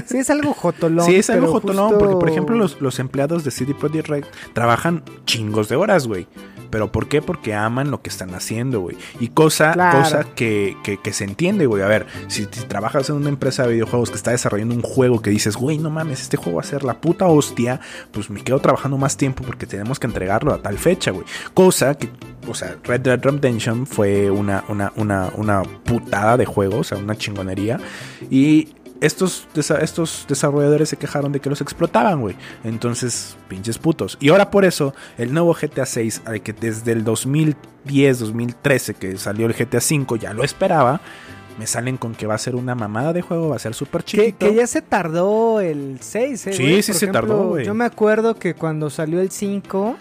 [0.08, 1.06] Sí, es algo jotolón.
[1.06, 4.24] Sí, es algo jotolón, justo- porque por ejemplo los, los empleados de CD Projekt Red
[4.54, 6.28] trabajan chingos de horas, güey.
[6.74, 7.22] ¿Pero por qué?
[7.22, 8.98] Porque aman lo que están haciendo, güey.
[9.20, 10.00] Y cosa, Claro.
[10.00, 11.84] cosa que, que, que se entiende, güey.
[11.84, 15.22] A ver, si, si trabajas en una empresa de videojuegos que está desarrollando un juego
[15.22, 17.80] que dices, güey, no mames, este juego va a ser la puta hostia,
[18.12, 21.26] pues me quedo trabajando más tiempo porque tenemos que entregarlo a tal fecha, güey.
[21.54, 22.10] Cosa que,
[22.48, 26.98] o sea, Red Dead Redemption fue una, una, una, una putada de juego, o sea,
[26.98, 27.80] una chingonería.
[28.32, 28.70] Y
[29.06, 32.36] estos, desa- estos desarrolladores se quejaron de que los explotaban, güey.
[32.64, 34.18] Entonces, pinches putos.
[34.20, 39.18] Y ahora por eso, el nuevo GTA 6, al que desde el 2010, 2013 que
[39.18, 41.02] salió el GTA 5, ya lo esperaba.
[41.60, 44.02] Me salen con que va a ser una mamada de juego, va a ser súper
[44.04, 44.40] chiquito.
[44.40, 46.54] que ya se tardó el 6, ¿eh?
[46.54, 47.64] Sí, sí Por se tardó, güey.
[47.66, 49.96] Yo me acuerdo que cuando salió el 5,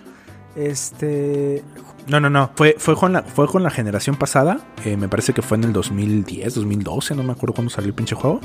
[0.57, 1.63] este.
[2.09, 2.51] No, no, no.
[2.57, 4.59] Fue, fue, con, la, fue con la generación pasada.
[4.85, 7.15] eh, me parece que fue en el 2010, 2012.
[7.15, 8.41] No me acuerdo cuándo salió el pinche juego.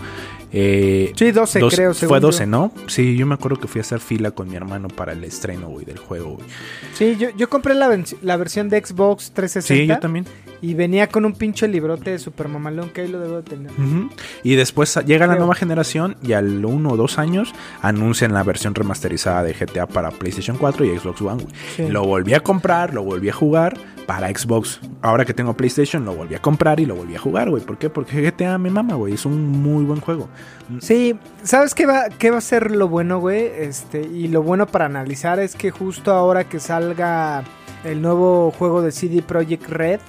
[0.51, 1.93] Eh, Sí, 12, Dos- creo.
[1.93, 2.45] Fue según 12, yo.
[2.47, 2.72] ¿no?
[2.88, 5.68] Sí, yo me acuerdo que fui a hacer fila con mi hermano para el estreno,
[5.70, 6.47] güey, del juego, güey.
[6.93, 9.64] Sí, yo, yo compré la, la versión de Xbox 360.
[9.84, 10.26] Sí, yo también.
[10.62, 13.72] Y venía con un pinche librote de Super Mamalón que ahí lo debo de tener.
[14.43, 18.74] Y después llega la nueva generación y al uno o dos años anuncian la versión
[18.74, 21.55] remasterizada de GTA para PlayStation 4 y Xbox One, güey.
[21.76, 21.88] Sí.
[21.89, 23.47] Lo volví a comprar, lo volví a jugar
[24.06, 24.80] para Xbox.
[25.02, 27.64] Ahora que tengo PlayStation, lo volví a comprar y lo volví a jugar, güey.
[27.64, 27.89] ¿Por qué?
[27.89, 29.14] Porque GTA me mama, güey.
[29.14, 30.30] Es un muy buen juego.
[30.80, 33.45] Sí, ¿sabes qué va, qué va a ser lo bueno, güey?
[33.45, 37.43] Este, y lo bueno para analizar es que justo ahora que salga
[37.84, 40.00] el nuevo juego de CD Projekt Red,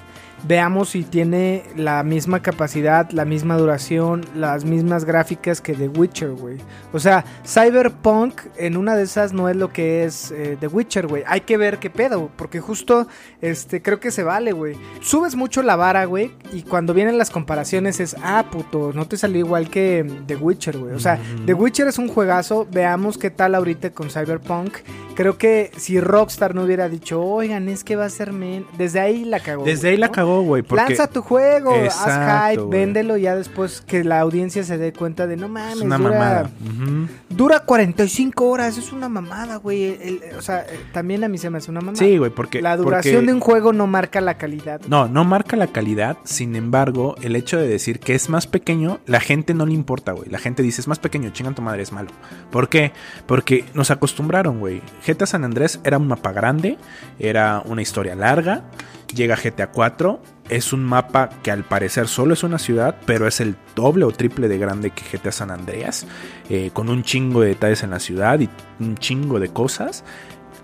[0.45, 6.31] veamos si tiene la misma capacidad, la misma duración, las mismas gráficas que The Witcher,
[6.31, 6.59] güey.
[6.93, 11.07] O sea, Cyberpunk en una de esas no es lo que es eh, The Witcher,
[11.07, 11.25] güey.
[11.27, 13.07] Hay que ver qué pedo, porque justo
[13.41, 14.77] este creo que se vale, güey.
[15.01, 19.17] Subes mucho la vara, güey, y cuando vienen las comparaciones es, ah, puto, no te
[19.17, 20.95] salió igual que The Witcher, güey.
[20.95, 24.79] O sea, The Witcher es un juegazo, veamos qué tal ahorita con Cyberpunk.
[25.15, 29.01] Creo que si Rockstar no hubiera dicho, oigan, es que va a ser men, desde
[29.01, 29.65] ahí la cagó.
[29.65, 30.13] Desde ahí la ¿no?
[30.13, 30.63] cagó, güey.
[30.71, 32.81] Lanza tu juego, haz Exacto, hype, güey.
[32.81, 36.11] véndelo ya después que la audiencia se dé cuenta de no mames, Es una dura,
[36.11, 36.51] mamada.
[37.29, 40.21] Dura 45 horas, es una mamada, güey.
[40.39, 41.99] O sea, eh, también a mí se me hace una mamada.
[41.99, 42.61] Sí, güey, porque...
[42.63, 44.81] la duración porque- de un juego no marca la calidad.
[44.89, 49.01] No, no marca la calidad, sin embargo, el hecho de decir que es más pequeño,
[49.07, 50.29] la gente no le importa, güey.
[50.31, 52.11] La gente dice, es más pequeño, chingan tu madre, es malo.
[52.51, 52.93] ¿Por qué?
[53.27, 54.83] Porque nos acostumbraron, güey.
[55.07, 56.79] GTA San Andrés era un mapa grande,
[57.19, 58.65] era una historia larga,
[59.15, 63.41] llega GTA 4, es un mapa que al parecer solo es una ciudad, pero es
[63.41, 66.07] el doble o triple de grande que GTA San Andreas,
[66.49, 68.49] eh, con un chingo de detalles en la ciudad y
[68.81, 70.05] un chingo de cosas.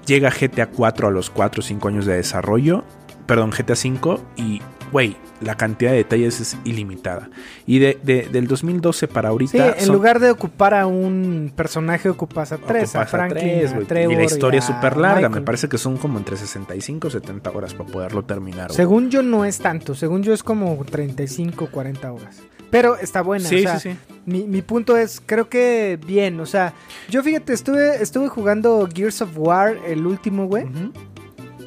[0.07, 2.85] Llega GTA 4 a los 4 o 5 años de desarrollo,
[3.27, 4.61] perdón, GTA 5 y,
[4.95, 7.29] güey, la cantidad de detalles es ilimitada.
[7.67, 9.73] Y de, de- del 2012 para Sí, ahorita...
[9.77, 13.43] en son- lugar de ocupar a un personaje, ocupas a tres, a ocupas a Franklin,
[13.43, 13.79] tres, a.
[13.81, 17.09] Trevor y la historia es a súper larga, me parece que son como entre 65
[17.09, 18.71] o 70 horas para poderlo terminar.
[18.73, 22.39] Según yo no es tanto, según yo es como 35, 40 horas.
[22.71, 23.99] Pero está buena, Sí, o sea, sí, sí.
[24.27, 26.73] Mi, mi punto es, creo que bien, o sea,
[27.11, 30.67] yo fíjate, estuve, estuve jugando Gears of War, el último, güey.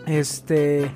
[0.06, 0.90] Este.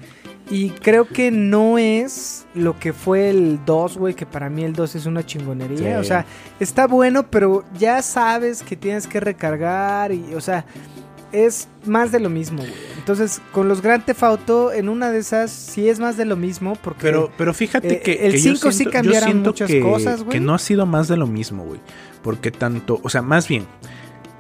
[0.52, 4.74] Y creo que no es lo que fue el 2, güey, que para mí el
[4.74, 5.78] 2 es una chingonería.
[5.96, 6.00] Sí.
[6.00, 6.26] O sea,
[6.60, 10.66] está bueno, pero ya sabes que tienes que recargar y, o sea,
[11.32, 12.74] es más de lo mismo, güey.
[12.98, 16.36] Entonces, con los Grand Theft Auto, en una de esas sí es más de lo
[16.36, 17.02] mismo porque...
[17.02, 20.38] Pero, pero fíjate eh, que el que yo 5 sí cambiaron muchas que- cosas, güey.
[20.38, 21.80] Que no ha sido más de lo mismo, güey.
[22.22, 23.66] Porque tanto, o sea, más bien,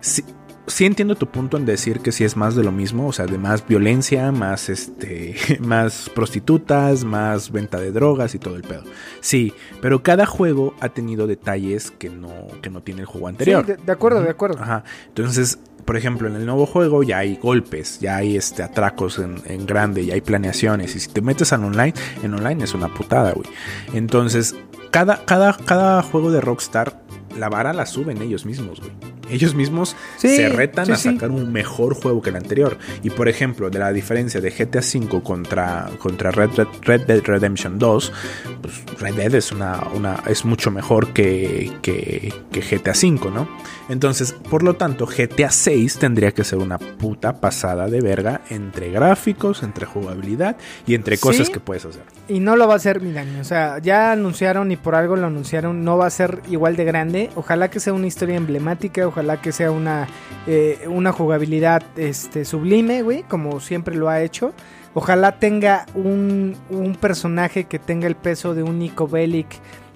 [0.01, 0.24] sí,
[0.72, 3.26] sí entiendo tu punto en decir que sí es más de lo mismo, o sea,
[3.26, 8.84] de más violencia, más este, más prostitutas, más venta de drogas y todo el pedo.
[9.19, 13.32] Sí, pero cada juego ha tenido detalles que no, que no tiene el juego Sí,
[13.32, 13.65] anterior.
[13.65, 14.59] de, de acuerdo, de acuerdo.
[14.61, 14.84] Ajá.
[15.07, 19.41] Entonces, por ejemplo, en el nuevo juego ya hay golpes, ya hay este atracos en,
[19.45, 20.95] en grande, ya hay planeaciones.
[20.95, 21.93] Y si te metes al online,
[22.24, 23.47] en online es una putada, güey.
[23.93, 24.55] Entonces,
[24.91, 27.01] cada, cada, cada juego de Rockstar,
[27.38, 28.91] la vara la suben ellos mismos, güey.
[29.29, 31.13] Ellos mismos Sí, se retan sí, a sí.
[31.13, 32.77] sacar un mejor juego que el anterior.
[33.01, 37.21] Y por ejemplo, de la diferencia de GTA V contra, contra Red, Red, Red Dead
[37.23, 38.13] Redemption 2,
[38.61, 43.47] pues Red Dead es, una, una, es mucho mejor que, que, que GTA V, ¿no?
[43.88, 48.91] Entonces, por lo tanto, GTA 6 tendría que ser una puta pasada de verga entre
[48.91, 52.03] gráficos, entre jugabilidad y entre cosas que puedes hacer.
[52.28, 53.39] Y no lo va a hacer, mi Dani.
[53.39, 55.84] O sea, ya anunciaron y por algo lo anunciaron.
[55.84, 57.30] No va a ser igual de grande.
[57.36, 59.07] Ojalá que sea una historia emblemática.
[59.07, 60.07] Ojalá que sea una,
[60.47, 63.24] eh, una jugabilidad este, sublime, güey.
[63.24, 64.53] Como siempre lo ha hecho.
[64.93, 69.47] Ojalá tenga un, un personaje que tenga el peso de un Nico Bellic,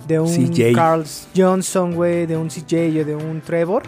[0.08, 0.74] de un CJ.
[0.74, 1.06] Carl
[1.36, 3.84] Johnson, güey, de un CJ o de un Trevor.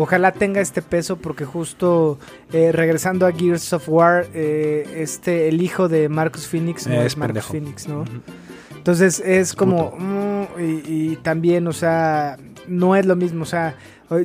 [0.00, 2.18] Ojalá tenga este peso porque justo
[2.52, 7.16] eh, regresando a Gears of War, eh, este, el hijo de Marcus Phoenix no es,
[7.16, 7.52] Marcus pendejo.
[7.52, 8.04] Phoenix, ¿no?
[8.76, 9.94] Entonces es como...
[9.98, 12.36] mm, y, y también, o sea,
[12.66, 13.76] no es lo mismo, o sea...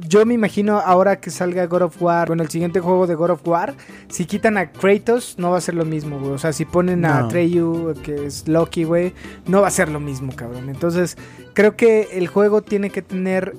[0.07, 3.29] Yo me imagino ahora que salga God of War, bueno, el siguiente juego de God
[3.29, 3.75] of War,
[4.07, 6.31] si quitan a Kratos, no va a ser lo mismo, güey.
[6.31, 7.27] O sea, si ponen a No.
[7.27, 9.13] Treyu, que es Loki, güey,
[9.45, 10.69] no va a ser lo mismo, cabrón.
[10.69, 11.19] Entonces,
[11.53, 13.53] creo que el juego tiene que tener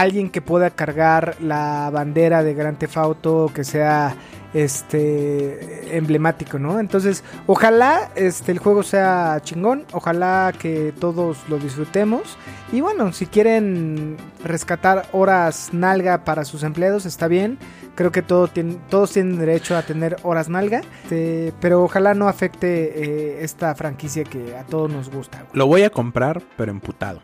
[0.00, 4.14] alguien que pueda cargar la bandera de Grand Theft Auto, que sea
[4.54, 6.78] este emblemático, ¿no?
[6.80, 12.36] Entonces, ojalá este el juego sea chingón, ojalá que todos lo disfrutemos
[12.72, 17.58] y bueno, si quieren rescatar horas nalga para sus empleados está bien.
[17.94, 22.26] Creo que todo tiene- todos tienen derecho a tener horas nalga, este, pero ojalá no
[22.26, 25.44] afecte eh, esta franquicia que a todos nos gusta.
[25.52, 27.20] Lo voy a comprar, pero emputado.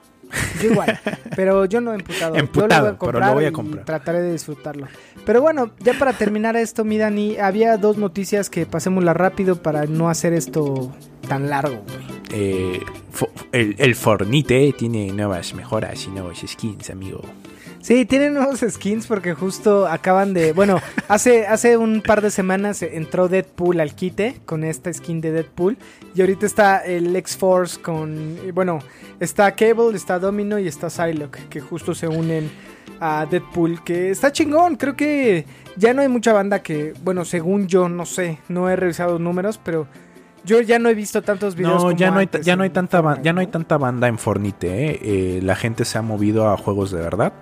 [0.63, 0.99] Yo igual,
[1.37, 2.35] pero yo no he emputado.
[2.35, 3.85] Emputado, yo lo voy a pero comprar lo voy a y comprar.
[3.85, 4.87] trataré de disfrutarlo.
[5.25, 9.87] Pero bueno, ya para terminar esto, mi Dani, había dos noticias que pasémosla rápido para
[9.87, 10.93] no hacer esto
[11.29, 11.83] tan largo.
[12.31, 12.81] Eh,
[13.53, 17.21] el, el Fornite tiene nuevas mejoras y nuevos skins, amigo.
[17.89, 20.79] Sí, tienen nuevos skins porque justo acaban de, bueno,
[21.09, 25.79] hace hace un par de semanas entró Deadpool al quite con esta skin de Deadpool
[26.15, 28.81] y ahorita está el X-Force con, bueno,
[29.21, 32.51] está Cable, está Domino y está Psylocke que justo se unen
[33.01, 35.47] a Deadpool, que está chingón, creo que
[35.79, 39.59] ya no hay mucha banda que, bueno, según yo, no sé, no he revisado números,
[39.65, 39.87] pero
[40.45, 41.77] Yo ya no he visto tantos videos.
[41.77, 44.19] No, como ya no hay, ya no hay tanta ya no hay tanta banda en
[44.19, 45.01] Fornite, ¿eh?
[45.03, 47.33] Eh, La gente se ha movido a juegos de verdad.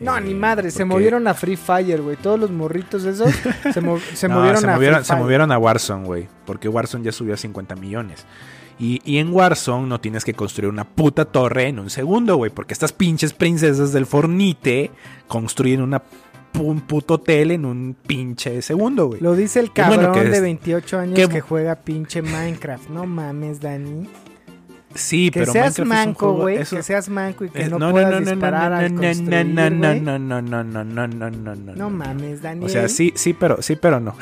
[0.00, 2.16] No, Eh, ni madre, se movieron a Free Fire, güey.
[2.16, 3.30] Todos los morritos esos
[3.72, 6.28] se, mo- se No, movieron se a movieron, Free se movieron a Warzone, güey.
[6.44, 8.24] Porque Warzone ya subió a 50 millones.
[8.78, 12.50] Y, y en Warzone no tienes que construir una puta torre en un segundo, güey.
[12.50, 14.90] Porque estas pinches princesas del Fornite
[15.28, 16.02] construyen una,
[16.58, 19.20] un puto hotel en un pinche segundo, güey.
[19.20, 22.88] Lo dice el bueno cabrón que de es- 28 años qué- que juega pinche Minecraft.
[22.90, 24.08] No mames, Dani.
[24.94, 26.56] Sí, Que pero seas Minecraft manco, güey.
[26.58, 29.70] eso- Que seas manco y que eh, no, puedas disparar no, al no, construir, no,
[29.70, 30.00] no, no, güey.
[30.00, 32.66] no, no, no, no, no, no, no, no, No mames, Daniel.
[32.66, 34.14] O sea, sí, sí, pero sí, pero no.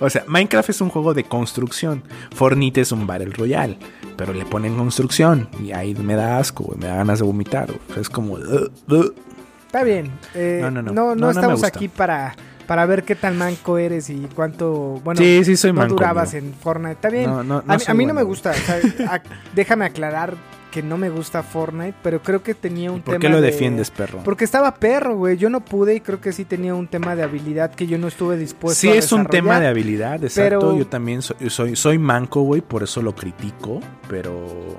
[0.00, 2.02] o sea, Minecraft es un juego de construcción.
[2.34, 3.78] Fornite es un Battle Royale.
[4.16, 5.48] Pero le ponen construcción.
[5.62, 6.78] Y ahí me da asco, güey.
[6.78, 7.66] Me da ganas de vomitar.
[7.66, 7.78] güey.
[7.90, 8.38] O sea, es como.
[8.38, 10.10] Está bien.
[10.34, 12.34] eh, No, no, no, no, estamos aquí para,
[12.68, 15.00] para ver qué tan manco eres y cuánto.
[15.02, 15.94] Bueno, sí, sí, soy no manco.
[15.94, 16.92] durabas en Fortnite.
[16.92, 17.24] Está bien.
[17.28, 18.50] No, no, no a, mí, soy a mí no me gusta.
[18.50, 19.22] o sea, a-
[19.56, 20.34] déjame aclarar
[20.70, 23.22] que no me gusta Fortnite, pero creo que tenía un ¿Por tema.
[23.22, 24.20] qué lo de- defiendes, perro?
[24.22, 25.38] Porque estaba perro, güey.
[25.38, 28.06] Yo no pude y creo que sí tenía un tema de habilidad que yo no
[28.06, 30.58] estuve dispuesto Sí, a es un tema de habilidad, exacto.
[30.60, 33.80] pero- Yo también soy, soy, soy manco, güey, por eso lo critico.
[34.10, 34.76] Pero.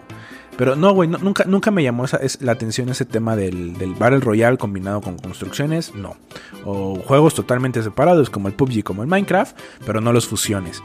[0.59, 3.93] Pero no, güey, nunca, nunca me llamó esa, es, la atención ese tema del, del
[3.95, 6.17] Battle Royale combinado con construcciones, no.
[6.65, 10.83] O juegos totalmente separados como el PUBG, como el Minecraft, pero no los fusiones.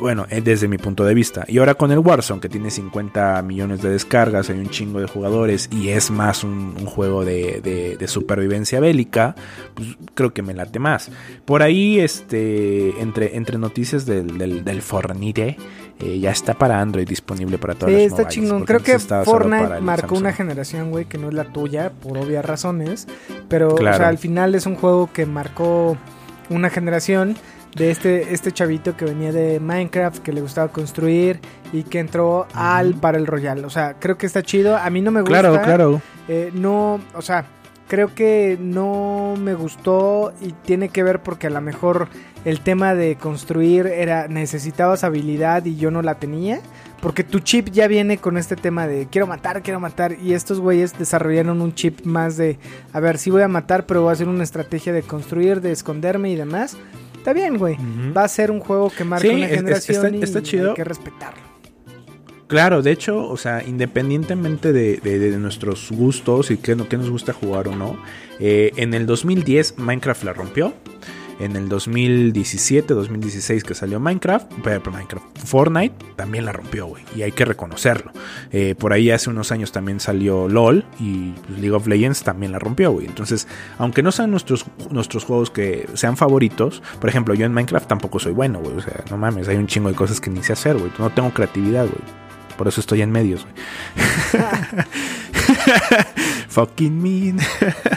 [0.00, 1.44] Bueno, eh, desde mi punto de vista.
[1.46, 5.06] Y ahora con el Warzone, que tiene 50 millones de descargas, hay un chingo de
[5.06, 9.36] jugadores y es más un, juego de, de- de supervivencia bélica,
[9.74, 11.10] pues creo que me late más.
[11.44, 15.56] Por ahí, este, entre, entre noticias del, del, del Fornite,
[16.02, 18.64] eh, ya está para Android disponible para todas Sí, las está chingón.
[18.64, 20.18] Creo que Fortnite marcó Samsung.
[20.20, 23.06] una generación, güey, que no es la tuya, por obvias razones.
[23.48, 23.96] Pero, Claro.
[23.96, 25.96] o sea, al final es un juego que marcó
[26.50, 27.36] una generación
[27.76, 31.40] de este, este chavito que venía de Minecraft, que le gustaba construir
[31.72, 33.64] y que entró al Battle Royale.
[33.64, 34.76] O sea, creo que está chido.
[34.76, 35.38] A mí no me gusta.
[35.40, 36.02] Claro, claro.
[36.28, 37.46] Eh, no, o sea,
[37.92, 42.08] creo que no me gustó y tiene que ver porque a lo mejor
[42.46, 46.60] el tema de construir era necesitabas habilidad y yo no la tenía.
[47.02, 50.16] Porque tu chip ya viene con este tema de quiero matar, quiero matar.
[50.22, 52.58] Y estos güeyes desarrollaron un chip más de,
[52.94, 55.72] a ver, sí voy a matar, pero voy a hacer una estrategia de construir, de
[55.72, 56.78] esconderme y demás.
[57.18, 57.76] Está bien, güey.
[58.16, 60.70] Va a ser un juego que marca Sí, una es- es- generación está- y chido.
[60.70, 61.41] hay que respetarlo.
[62.52, 67.32] Claro, de hecho, o sea, independientemente de, de- nuestros gustos y qué, qué nos gusta
[67.32, 67.96] jugar o no,
[68.40, 70.74] eh, en el 2010 Minecraft la rompió.
[71.40, 77.02] En el 2017, 2016 que salió Minecraft, Minecraft, Fortnite también la rompió, güey.
[77.16, 78.12] Y hay que reconocerlo.
[78.52, 82.52] Eh, por ahí hace unos años también salió LOL y pues, League of Legends también
[82.52, 83.06] la rompió, güey.
[83.06, 83.48] Entonces,
[83.78, 88.18] aunque no sean nuestros, nuestros juegos que sean favoritos, por ejemplo, yo en Minecraft tampoco
[88.18, 88.76] soy bueno, güey.
[88.76, 90.92] O sea, no mames, hay un chingo de cosas que ni sé hacer, güey.
[90.98, 92.22] No tengo creatividad, güey.
[92.56, 93.54] Por eso estoy en medios, güey.
[96.48, 97.38] Fucking mean.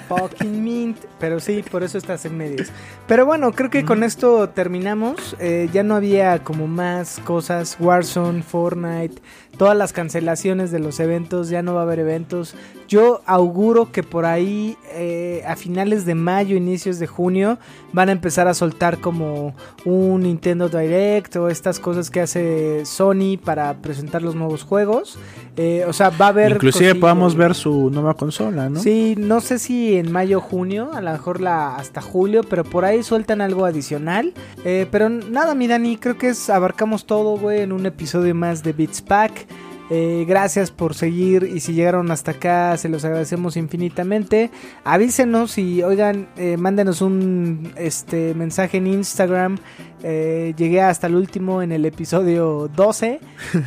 [0.07, 0.97] Fucking mint.
[1.19, 2.69] Pero sí, por eso estás en medios.
[3.07, 5.35] Pero bueno, creo que con esto terminamos.
[5.39, 7.77] Eh, ya no había como más cosas.
[7.79, 9.21] Warzone, Fortnite,
[9.57, 11.49] todas las cancelaciones de los eventos.
[11.49, 12.55] Ya no va a haber eventos.
[12.87, 17.57] Yo auguro que por ahí, eh, a finales de mayo, inicios de junio,
[17.93, 23.37] van a empezar a soltar como un Nintendo Direct o estas cosas que hace Sony
[23.43, 25.17] para presentar los nuevos juegos.
[25.57, 26.53] Eh, o sea, va a haber.
[26.53, 27.01] Inclusive cosillas.
[27.01, 28.79] podamos ver su nueva consola, ¿no?
[28.79, 32.63] Sí, no sé si en mayo o junio, a lo mejor la hasta julio, pero
[32.63, 34.33] por ahí sueltan algo adicional.
[34.63, 38.63] Eh, pero nada, mi Dani, creo que es abarcamos todo, güey, en un episodio más
[38.63, 39.44] de Beats Pack.
[39.91, 44.49] Eh, gracias por seguir y si llegaron hasta acá se los agradecemos infinitamente.
[44.83, 49.57] Avísenos y oigan, eh, mándenos un este mensaje en Instagram.
[50.01, 53.19] Eh, llegué hasta el último en el episodio 12.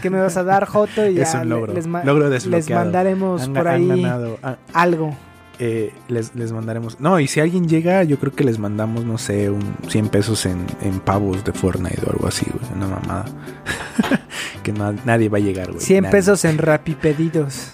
[0.02, 1.08] ¿Qué me vas a dar, Joto?
[1.08, 1.72] Y Es ya un logro.
[1.72, 2.84] les, Logro les desbloqueado.
[2.84, 5.14] mandaremos Han- por ahí ganado, ah, algo.
[5.58, 7.00] Eh, les, les mandaremos.
[7.00, 10.46] No, y si alguien llega, yo creo que les mandamos, no sé, un 100 pesos
[10.46, 12.72] en, en pavos de Fortnite o algo así, güey.
[12.74, 13.24] Una mamada.
[14.62, 15.80] que no- nadie va a llegar, güey.
[15.80, 16.12] 100 nadie.
[16.12, 17.72] pesos en Rapipedidos.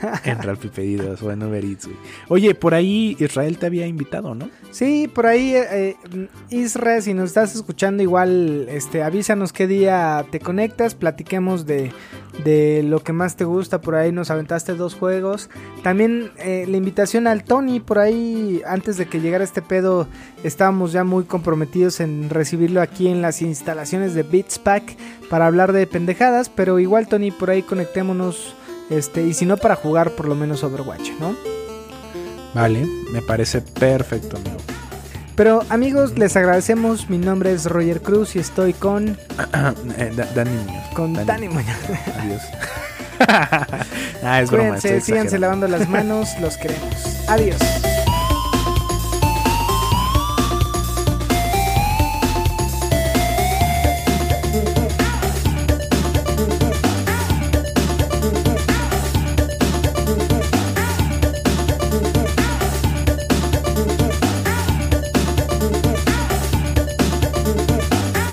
[0.24, 1.98] En Rappi Pedidos o en Uber Eats, güey.
[2.28, 4.48] Oye, por ahí Israel te había invitado, ¿no?
[4.70, 10.24] Sí, por ahí, eh, eh, Isra, si nos estás escuchando, igual este, avísanos qué día
[10.30, 11.92] te conectas, platiquemos de,
[12.44, 13.80] de lo que más te gusta.
[13.80, 15.50] Por ahí nos aventaste dos juegos.
[15.82, 20.08] También eh, la invitación al Tony, por ahí, antes de que llegara este pedo,
[20.44, 24.96] estábamos ya muy comprometidos en recibirlo aquí en las instalaciones de Beats Pack
[25.28, 26.48] para hablar de pendejadas.
[26.48, 28.56] Pero igual, Tony, por ahí conectémonos.
[28.90, 31.34] Este, y si no, para jugar por lo menos Overwatch, ¿no?
[32.54, 34.56] Vale, me parece perfecto, amigo.
[35.36, 37.08] Pero amigos, les agradecemos.
[37.08, 39.08] Mi nombre es Roger Cruz y estoy con,
[39.96, 40.84] Eh, Da- Dani Muñoz.
[40.94, 41.76] con Dani Muñoz.
[42.18, 42.42] Adiós.
[44.22, 44.70] ah, es broma.
[44.70, 46.28] Cuídense, síganse lavando las manos.
[46.40, 46.94] Los queremos.
[47.28, 47.56] Adiós.